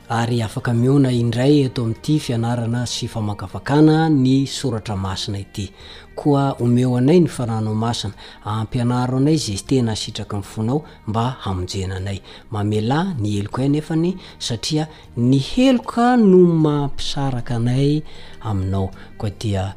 ary 0.09 0.43
afaka 0.43 0.75
miona 0.75 1.13
indray 1.13 1.65
ato 1.67 1.83
amin'n'ity 1.83 2.19
fianarana 2.21 2.85
sy 2.87 3.07
famakafakana 3.09 4.11
ny 4.11 4.45
soratra 4.47 4.97
masina 4.97 5.39
ity 5.39 5.71
koa 6.15 6.53
omeo 6.61 6.97
anay 6.97 7.21
ny 7.21 7.27
faranao 7.29 7.75
masina 7.75 8.13
ampianaro 8.45 9.17
anay 9.17 9.37
za 9.37 9.53
tena 9.67 9.93
asitraka 9.93 10.37
ny 10.37 10.43
fonao 10.43 10.85
mba 11.07 11.35
hamonjena 11.41 11.97
anay 11.97 12.21
mamela 12.51 13.15
ny 13.19 13.39
eloka 13.39 13.63
y 13.63 13.69
nefany 13.69 14.17
satria 14.39 14.87
ny 15.17 15.39
heloka 15.57 16.17
no 16.17 16.39
mampisaraka 16.39 17.55
anay 17.57 18.03
aminao 18.41 18.91
koa 19.19 19.31
dia 19.31 19.75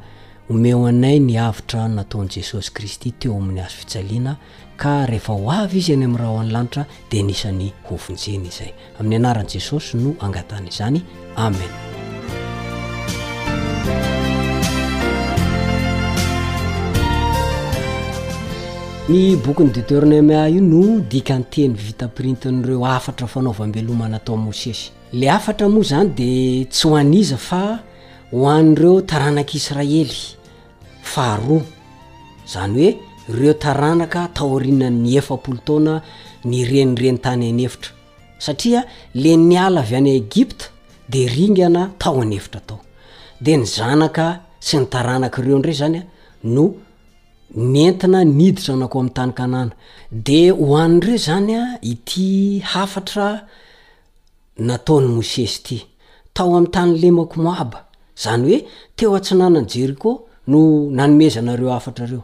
omeo 0.50 0.86
anay 0.86 1.18
niavitra 1.20 1.88
nataon' 1.88 2.28
jesosy 2.36 2.70
kristy 2.70 3.12
teo 3.12 3.36
amin'ny 3.36 3.60
azo 3.60 3.76
fitsaliana 3.76 4.36
ka 4.76 5.06
rehefa 5.06 5.32
ho 5.32 5.50
avy 5.50 5.78
izy 5.78 5.92
any 5.92 6.04
amin'ny 6.04 6.18
raha 6.18 6.32
o 6.32 6.40
any 6.40 6.50
lanitra 6.52 6.86
de 7.10 7.22
nisan'ny 7.22 7.72
hovonjena 7.88 8.46
izay 8.48 8.72
amin'ny 9.00 9.16
anaran' 9.16 9.48
jesosy 9.52 9.96
no 9.96 10.14
angatany 10.20 10.68
izany 10.68 11.02
amen 11.36 11.70
ny 19.08 19.36
bokyny 19.38 19.70
detorneme 19.70 20.34
io 20.50 20.60
no 20.60 20.98
dikanteny 21.00 21.74
vitaprinten'ireo 21.74 22.84
afatra 22.84 23.28
fanaovambelomana 23.28 24.16
atao 24.16 24.36
mosesy 24.36 24.90
le 25.12 25.30
afatra 25.30 25.68
moa 25.68 25.84
zany 25.84 26.08
de 26.16 26.64
tsy 26.68 26.86
hoaniza 26.88 27.36
fa 27.38 27.78
hohan'reo 28.32 29.00
taranak' 29.06 29.54
israely 29.54 30.34
faharoa 31.02 31.62
zany 32.52 32.78
hoe 32.78 32.96
reo 33.38 33.54
taranaka 33.54 34.28
taorina'ny 34.34 35.16
efapolo 35.18 35.58
taona 35.66 36.02
nyrenireny 36.44 37.18
tany 37.20 37.44
anevitra 37.50 37.92
satria 38.40 38.82
le 39.14 39.36
niala 39.36 39.80
avy 39.80 39.94
any 39.96 40.10
egypte 40.16 40.66
de 41.08 41.28
ringana 41.28 41.90
tao 41.98 42.20
anevitra 42.20 42.58
atao 42.60 42.80
de 43.40 43.56
ny 43.56 43.64
zanaka 43.66 44.40
sy 44.60 44.76
nytaranaka 44.78 45.42
ireo 45.42 45.56
indrey 45.56 45.74
zany 45.74 45.96
a 45.98 46.04
no 46.44 46.74
ny 47.56 47.84
entina 47.88 48.20
niditra 48.24 48.76
na 48.76 48.84
ko 48.86 49.00
ami'ny 49.00 49.14
tany 49.16 49.32
kanana 49.32 49.72
de 50.12 50.50
hoanireo 50.52 51.16
zany 51.16 51.54
a 51.56 51.78
ity 51.82 52.58
hafatra 52.60 53.46
nataony 54.58 55.08
mosesy 55.08 55.60
ty 55.64 55.76
tao 56.36 56.52
am'ny 56.56 56.68
tany 56.70 56.98
lemako 57.00 57.40
moaba 57.40 57.88
zany 58.14 58.44
hoe 58.60 58.66
teo 58.96 59.14
antsinanany 59.14 59.66
jeriko 59.68 60.26
no 60.48 60.90
nanomezanareo 60.90 61.72
afatrareo 61.72 62.22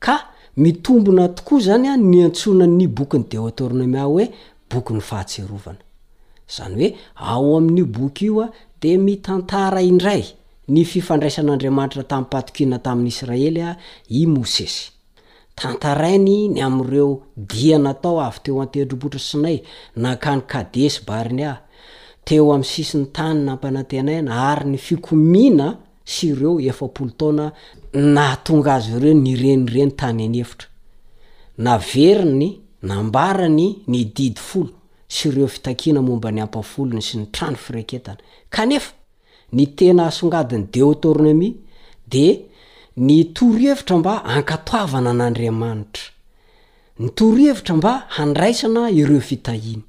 ka 0.00 0.18
mitombona 0.56 1.28
tokoa 1.28 1.60
zany 1.60 1.86
a 1.88 1.96
nyantsona 1.96 2.66
ny 2.66 2.86
bokyny 2.88 3.24
de 3.30 3.36
autorneme 3.38 3.96
a 4.00 4.08
hoe 4.10 4.26
bokyny 4.70 5.00
fahatserovana 5.00 5.78
zany 6.56 6.84
hoe 6.94 6.94
ao 7.14 7.56
amin'nyo 7.58 7.86
boky 7.86 8.24
io 8.26 8.40
a 8.42 8.50
de 8.82 8.98
mitantara 8.98 9.82
indray 9.82 10.26
ny 10.68 10.84
fifandraisan'andriamanitra 10.84 12.02
taminypatokina 12.12 12.78
tamin'nyisraelya 12.86 13.68
i 14.20 14.26
mosesy 14.26 14.90
tantarainy 15.56 16.36
ny 16.54 16.60
am'reo 16.68 17.06
diana 17.50 17.92
tao 18.02 18.16
avy 18.26 18.40
teo 18.44 18.60
antedropotra 18.64 19.18
sinay 19.28 19.56
nakany 20.04 20.42
kadesy 20.52 21.00
bariny 21.08 21.44
a 21.50 21.54
teo 22.24 22.52
am' 22.54 22.64
sisi 22.64 22.98
ny 22.98 23.06
tany 23.16 23.40
n 23.44 23.48
ampanatenaina 23.54 24.32
ary 24.52 24.70
ny 24.74 24.78
fikomina 24.78 25.68
sy 26.04 26.30
ireo 26.30 26.58
efapolotaona 26.70 27.46
natonga 28.14 28.74
azy 28.74 28.92
ireo 28.96 29.14
nyrenireny 29.14 29.90
tany 29.96 30.24
anevitra 30.28 30.68
na 31.58 31.78
veriny 31.78 32.60
nambarany 32.82 33.66
ny 33.86 34.04
didy 34.04 34.36
folo 34.48 34.74
sy 35.08 35.28
ireo 35.28 35.48
fitakiana 35.48 36.02
momba 36.02 36.30
ny 36.30 36.40
ampafolony 36.42 37.02
sy 37.02 37.18
ny 37.18 37.26
trano 37.32 37.56
fireketana 37.56 38.20
kanefa 38.50 38.92
ny 39.52 39.66
tena 39.76 40.06
asongadiny 40.06 40.66
deotornemi 40.74 41.48
de 42.06 42.26
ny 42.96 43.22
torohevitra 43.34 43.94
mba 43.98 44.14
ankatoavana 44.36 45.10
an'andriamanitra 45.10 46.04
ny 47.02 47.08
torohevitra 47.16 47.76
mba 47.76 47.92
handraisana 48.16 48.90
ireo 48.90 49.20
fitahiny 49.30 49.82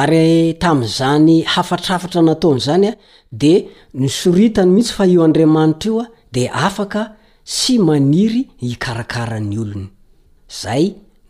ary 0.00 0.54
tamin'zany 0.64 1.36
hafatrafatra 1.52 2.20
nataony 2.28 2.60
zany 2.66 2.86
a 2.88 2.94
de 3.42 3.54
nysoritany 4.02 4.70
mihitsy 4.74 4.94
fa 4.96 5.04
eo 5.12 5.22
andriamanitra 5.28 5.88
io 5.90 6.00
a 6.00 6.06
de 6.34 6.44
afaka 6.66 7.02
sy 7.58 7.74
maniry 7.88 8.42
hikarakarany 8.64 9.54
olony 9.62 9.88
zay 10.62 10.84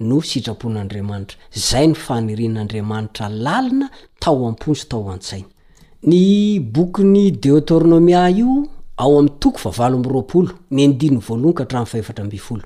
no 0.08 0.16
sitrapon'andriamanitra 0.30 1.36
zay 1.68 1.86
ny 1.90 1.94
fanirin'andriamanitra 2.04 3.24
lalina 3.44 3.86
tao 4.22 4.40
amponjy 4.50 4.84
tao 4.90 5.04
an-tsaina 5.14 5.50
ny 6.02 6.60
bokyny 6.60 7.30
de 7.32 7.50
otornomia 7.52 8.28
io 8.30 8.66
ao 8.96 9.18
am' 9.18 9.28
toko 9.40 9.58
vavalo 9.64 9.96
amroapolo 9.98 10.48
ny 10.70 10.84
andiny 10.84 11.16
voalohnka 11.18 11.62
hatrayfaefatra 11.62 12.24
ambyfolo 12.24 12.62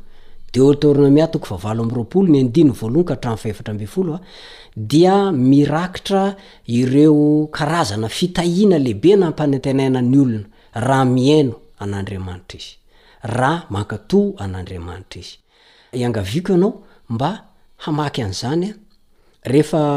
de 0.53 0.61
tornomia 0.77 1.27
toko 1.29 1.55
vavalo 1.57 1.83
amropolo 1.83 2.29
ny 2.29 2.41
andiny 2.41 2.71
voalohanka 2.71 3.15
hatrafahefatra 3.15 3.75
mbyfolo 3.75 4.13
a 4.15 4.17
ah. 4.17 4.21
dia 4.77 5.33
mirakitra 5.33 6.37
ireo 6.69 7.47
karazana 7.47 8.09
fitahina 8.09 8.79
lehibe 8.79 9.17
na 9.17 9.31
mpanatenaina 9.31 10.03
ny 10.03 10.19
olona 10.19 10.45
raha 10.75 11.05
miaino 11.05 11.55
anandriamanitra 11.79 12.57
izy 12.59 12.77
raha 13.23 13.65
makato 13.71 14.35
anandriamanitra 14.37 15.21
izy 15.21 15.37
iangaviko 15.93 16.53
ianao 16.53 16.83
mba 17.09 17.45
hamaky 17.77 18.23
an'zanya 18.23 18.69
ah. 18.75 18.79
rehefa 19.49 19.89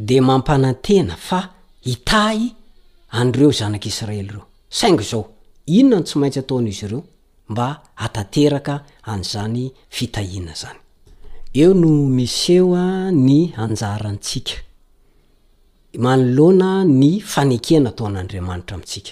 de 0.07 0.17
mampanantena 0.21 1.15
fa 1.27 1.39
itay 1.93 2.39
anreo 3.19 3.51
zanak'israely 3.59 4.29
reoaingo 4.33 5.03
ao 5.13 5.21
inonany 5.77 6.03
tsy 6.05 6.15
maintsy 6.21 6.39
ataon'izy 6.43 6.85
ireo 6.85 7.03
mba 7.51 7.67
aek 8.01 8.67
n'zany 9.19 9.71
manoloana 15.99 16.83
ny 16.85 17.19
fanekehna 17.21 17.91
tao 17.91 18.09
n'andriamanitra 18.09 18.75
amitsika 18.75 19.11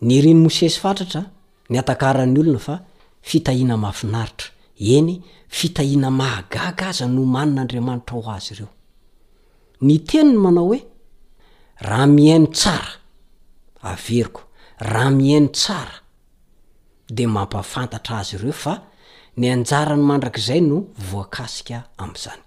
ny 0.00 0.20
riny 0.20 0.40
mosesy 0.40 0.78
fatratra 0.80 1.22
ny 1.70 1.78
atakaran'ny 1.78 2.38
olona 2.40 2.58
fa 2.58 2.76
fitahina 3.22 3.76
mafinaritra 3.76 4.48
eny 4.78 5.20
fitahina 5.48 6.10
mahagaga 6.10 6.88
aza 6.88 7.06
no 7.06 7.24
manin'andriamanitra 7.24 8.16
ho 8.16 8.30
azy 8.30 8.52
ireo 8.54 8.68
ny 9.80 9.98
teniny 9.98 10.38
manao 10.38 10.64
hoe 10.66 10.80
raha 11.80 12.06
mihaino 12.06 12.46
tsara 12.46 12.92
averiko 13.82 14.40
raha 14.80 15.10
mihaino 15.10 15.48
tsara 15.48 15.94
de 17.10 17.26
mampafantatra 17.26 18.18
azy 18.18 18.34
ireo 18.36 18.52
fa 18.52 18.82
ny 19.36 19.52
anjara 19.52 19.96
ny 19.96 20.02
mandrak'izay 20.08 20.60
no 20.60 20.86
voankasika 21.10 21.84
am'izany 21.98 22.40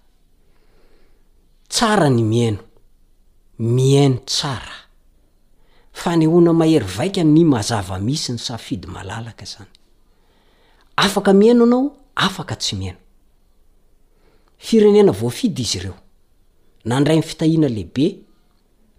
tsara 1.69 2.09
ny 2.09 2.23
mihaino 2.23 2.61
miaino 3.59 4.19
tsara 4.25 4.77
fanyhona 5.91 6.53
mahery 6.53 6.85
vaika 6.85 7.23
ny 7.23 7.43
mazava 7.45 7.99
misy 7.99 8.31
ny 8.31 8.37
safidy 8.39 8.87
malalaka 8.87 9.45
zany 9.45 9.67
afaka 10.95 11.33
mihaino 11.33 11.63
anao 11.63 11.91
afaka 12.15 12.55
tsy 12.55 12.75
mihaino 12.75 12.99
firenena 14.57 15.11
voafidy 15.11 15.61
izy 15.61 15.77
ireo 15.79 15.95
nandray 16.85 17.15
ny 17.17 17.21
fitahina 17.23 17.67
lehibe 17.67 18.19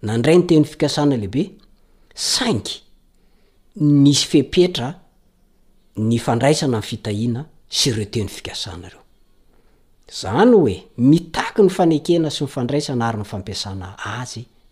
nandray 0.03 0.37
ny 0.37 0.43
teny 0.47 0.65
fikasana 0.65 1.15
lehibe 1.17 1.51
saingy 2.13 2.83
misy 3.75 4.25
fepetra 4.27 4.93
ny 5.97 6.19
fandraisana 6.19 6.77
n 6.77 6.83
fitahina 6.85 7.45
sy 7.69 7.91
reo 7.97 8.05
teny 8.13 8.27
fikasana 8.29 8.89
reo 8.93 9.01
zany 10.05 10.53
hoe 10.53 10.77
mitaky 10.97 11.61
ny 11.63 11.69
fanekena 11.69 12.29
sy 12.29 12.43
mifandraisana 12.45 13.07
ary 13.09 13.17
ny 13.23 13.25
fampiasana 13.25 13.95
azy 13.97 14.45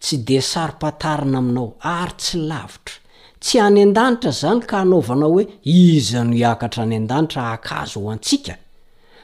tsy 0.00 0.16
de 0.26 0.38
sari-patarina 0.40 1.38
aminao 1.42 1.68
ary 1.96 2.12
tsy 2.20 2.36
lavitra 2.48 2.94
tsy 3.40 3.58
any 3.66 3.80
andanitra 3.86 4.30
zany 4.40 4.60
ka 4.70 4.76
anaovanao 4.84 5.30
oe 5.38 5.42
izano 5.64 6.32
hiakatra 6.40 6.82
any 6.86 6.96
andanitra 7.02 7.42
akazy 7.54 7.98
ho 8.02 8.10
antsika 8.12 8.54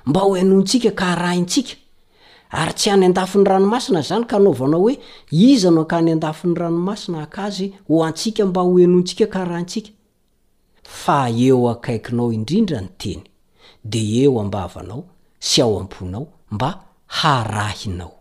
mba 0.06 0.20
onoontsika 0.32 0.90
ka 1.00 1.06
aitsika 1.30 1.74
ary 2.60 2.72
tsy 2.78 2.88
any 2.94 3.08
ndafin'ny 3.12 3.46
ranomasina 3.50 4.00
zany 4.08 4.24
ka 4.30 4.36
novnao 4.46 4.82
oe 4.86 4.94
izano 5.30 5.80
akany 5.84 6.10
adafi 6.16 6.46
ny 6.48 6.54
ranomasina 6.60 7.20
aaz 7.38 7.56
o 7.88 7.96
aika 8.04 8.42
mba 8.50 8.62
hnontsika 8.62 9.26
katsika 9.34 9.90
a 11.18 11.30
eo 11.30 11.62
akaikinao 11.74 12.32
indrindra 12.32 12.80
ny 12.80 12.88
teny 13.00 13.22
de 13.84 13.98
eo 14.24 14.40
ambavanao 14.40 15.04
sy 15.38 15.62
ao 15.62 15.80
am-ponao 15.80 16.26
mba 16.50 16.70
harahinaoy 17.06 18.12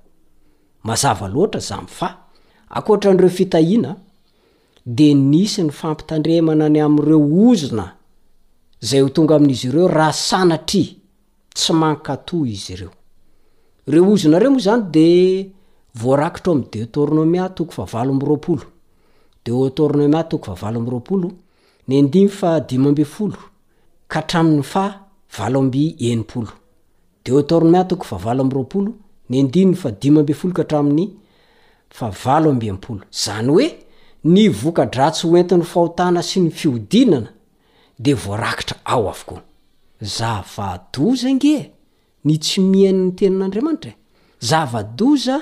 akoatran'reo 2.72 3.30
fitahina 3.30 3.96
de 4.86 5.14
nisy 5.14 5.64
ny 5.64 5.70
fampitandremana 5.72 6.70
ny 6.70 6.80
amreo 6.86 7.20
ozona 7.48 7.86
zay 8.90 9.10
tonga 9.10 9.36
amin'izy 9.36 9.68
ireo 9.68 9.88
raha 9.88 10.14
sanatry 10.14 10.98
tsy 11.54 11.74
mankato 11.74 12.46
izy 12.46 12.74
reoreo 12.80 14.14
ozona 14.14 14.40
reomoa 14.40 14.62
zany 14.66 14.84
de 14.96 15.08
rakitr 16.22 16.50
adetrtoo 16.52 17.72
favao 17.72 18.40
rdeoo 19.46 19.70
aoonbohay 20.00 21.32
oeideoofoonbolo 21.92 23.34
kahami'ny 30.54 31.10
fa 31.98 32.10
valo 32.24 32.48
ambiampolo 32.56 33.02
zany 33.26 33.50
oe 33.58 33.66
ny 34.34 34.50
vokadratsy 34.62 35.24
oentiny 35.34 35.64
fahotana 35.72 36.22
sy 36.30 36.38
ny 36.44 36.50
fiodinana 36.52 37.32
de 38.00 38.14
voarakitra 38.24 38.78
ao 38.94 39.04
avokoa 39.10 39.42
zavadoza 40.18 41.30
nge 41.38 41.56
ny 42.26 42.34
tsy 42.44 42.60
miainyny 42.72 43.12
tenan'andriamanitra 43.18 43.92
e? 43.92 43.96
zavadoza 44.50 45.38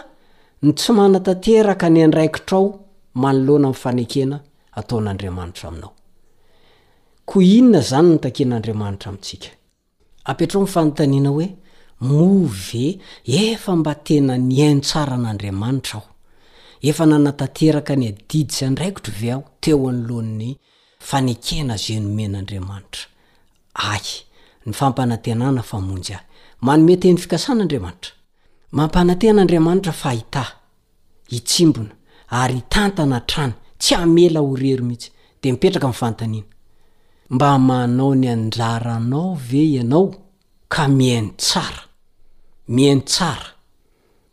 ny 0.64 0.72
tsy 0.74 0.92
manatateraka 1.00 1.90
ny 1.90 2.04
andraikitraaoaoee 2.04 2.84
efa 13.50 13.76
mba 13.76 13.96
tena 13.96 14.38
nyaosaan'admantrao 14.38 16.02
efa 16.82 17.06
nanatateraka 17.06 17.96
ny 18.00 18.08
adidy 18.10 18.54
sanyraikotra 18.54 19.14
ve 19.22 19.32
aho 19.34 19.44
teo 19.62 19.88
anyloan'ny 19.90 20.56
fanekena 21.10 21.76
zenomen'andriamanitra 21.86 23.04
ay 23.92 24.06
ny 24.66 24.74
fampanantenana 24.80 25.62
famonjy 25.72 26.14
ahy 26.14 26.24
manometyny 26.68 27.18
fikasan'andriamanitra 27.24 28.12
mampanatehn'andriamanitra 28.78 29.92
faita 30.04 30.44
itsimbona 31.38 31.94
ary 32.42 32.62
tantana 32.74 33.20
trany 33.32 33.54
tsy 33.82 33.94
amela 33.96 34.40
horero 34.40 34.84
mihitsy 34.90 35.10
de 35.44 35.52
mipetraka 35.52 35.90
ifantanina 35.90 36.48
mba 37.30 37.60
manao 37.60 38.16
ny 38.16 38.28
anjaranao 38.32 39.36
ve 39.50 39.64
ianao 39.76 40.16
ka 40.70 40.88
mihainy 40.88 41.32
tsara 41.38 41.82
mihainy 42.68 43.02
tsara 43.04 43.59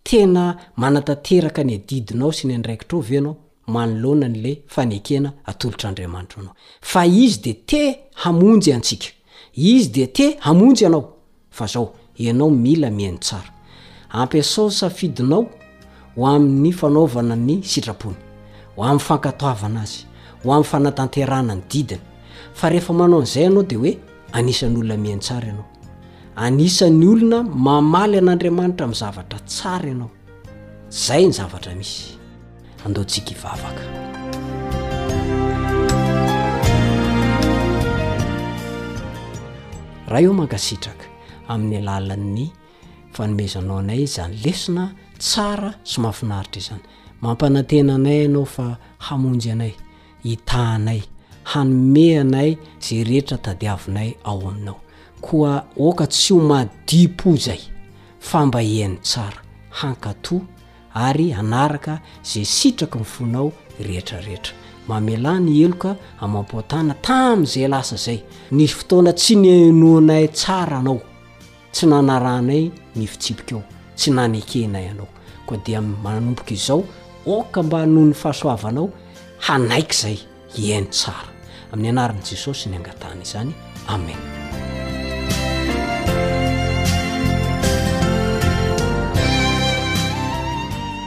tena 0.06 0.56
manatateraka 0.80 1.64
ny 1.66 1.78
didinao 1.88 2.30
sy 2.32 2.46
ny 2.48 2.54
andraikitrao 2.54 3.00
vy 3.02 3.14
ianao 3.16 3.36
mano 3.66 3.96
loanany 4.02 4.36
la 4.42 4.52
fanekena 4.66 5.32
atolotr' 5.44 5.86
andriamanitra 5.86 6.42
anao 6.42 6.54
fa 6.80 7.06
izy 7.06 7.40
de 7.42 7.52
te 7.54 7.80
hamonjy 8.24 8.72
antsika 8.72 9.06
izy 9.56 9.90
de 9.90 10.06
te 10.06 10.26
hamonjy 10.40 10.84
ianao 10.84 11.14
fa 11.50 11.66
zao 11.66 11.92
enao 12.18 12.50
mila 12.50 12.90
miany 12.90 13.18
tsara 13.18 13.50
ampiasao 14.10 14.70
safidinao 14.70 15.46
ho 16.16 16.26
amin'ny 16.26 16.72
fanaovana 16.72 17.36
ny 17.36 17.58
sitrapony 17.62 18.16
ho 18.76 18.82
amin'ny 18.82 19.00
fankatoavana 19.08 19.80
azy 19.82 20.04
ho 20.44 20.52
amn'ny 20.52 20.64
fanatanterana 20.70 21.54
ny 21.54 21.62
didiny 21.72 22.02
fa 22.54 22.68
rehefa 22.70 22.92
manao 22.92 23.20
n'izay 23.22 23.46
anao 23.46 23.62
de 23.62 23.76
hoe 23.76 23.98
anisan'olona 24.32 24.96
mihain 24.96 25.20
tsara 25.20 25.46
ianao 25.46 25.75
anisan'ny 26.44 27.06
olona 27.12 27.38
mamaly 27.66 28.16
an'andriamanitra 28.22 28.84
ami' 28.88 28.98
zavatra 29.02 29.38
tsara 29.54 29.88
ianao 29.92 30.10
zay 31.06 31.24
ny 31.28 31.32
zavatra 31.38 31.72
misy 31.80 31.98
andoantsika 32.86 33.30
hivavaka 33.34 33.84
raha 40.10 40.22
io 40.24 40.32
mankasitraka 40.40 41.06
amin'ny 41.52 41.76
alalan'ny 41.82 42.44
fanomezanao 43.16 43.76
anay 43.82 44.02
zany 44.14 44.34
lesina 44.44 44.84
tsara 45.24 45.70
somahafinaritra 45.92 46.58
izany 46.62 46.82
mampanantena 47.22 47.92
anay 47.98 48.18
ianao 48.24 48.46
fa 48.56 48.66
hamonjy 49.08 49.48
anay 49.56 49.72
hitanay 50.26 51.00
hanome 51.52 52.06
anay 52.22 52.50
zay 52.86 53.00
rehetra 53.08 53.36
tadiavinay 53.44 54.10
ao 54.30 54.40
aminao 54.50 54.78
koa 55.20 55.64
oka 55.76 56.06
tsy 56.06 56.34
ho 56.34 56.40
madipo 56.40 57.36
zay 57.36 57.60
fa 58.20 58.46
mba 58.46 58.60
hihain'ny 58.60 58.98
tsara 59.00 59.40
hankato 59.70 60.40
ary 60.94 61.32
anaraka 61.34 62.00
zay 62.24 62.44
sitraky 62.44 62.98
mivonao 62.98 63.52
rehetrarehetra 63.80 64.54
mamela 64.88 65.40
ny 65.40 65.60
eloka 65.64 65.96
amampoatana 66.20 66.94
tami 66.94 67.46
zay 67.46 67.68
lasa 67.68 67.96
zay 67.96 68.22
ny 68.50 68.66
fotoana 68.68 69.12
tsy 69.12 69.36
nianoanay 69.36 70.28
tsara 70.28 70.78
anao 70.78 71.00
tsy 71.72 71.86
nanaranay 71.86 72.70
nifitsipika 72.94 73.54
ao 73.56 73.62
tsy 73.96 74.10
nanekenay 74.10 74.88
anao 74.88 75.08
koa 75.46 75.56
dia 75.64 75.80
manomboka 75.82 76.54
izao 76.54 76.84
oka 77.26 77.62
mba 77.62 77.82
hnoho 77.82 78.06
ny 78.06 78.12
fahasoavanao 78.14 78.88
hanaiky 79.38 79.94
zay 80.02 80.18
ihainy 80.56 80.86
tsara 80.88 81.28
amin'ny 81.72 81.88
anaran'i 81.88 82.22
jesosy 82.30 82.68
ny 82.68 82.76
angatana 82.76 83.22
izany 83.22 83.54
amen 83.86 84.35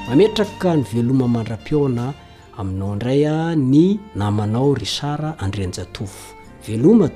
mametrakka 0.10 0.76
ny 0.76 0.84
veloma 0.94 1.26
mandra-pioona 1.36 2.06
aminao 2.58 2.94
indraya 2.94 3.56
ny 3.56 3.98
namanao 4.16 4.76
rysara 4.76 5.34
andrenja 5.40 5.86
tofo 5.86 6.34
veloma 6.68 7.10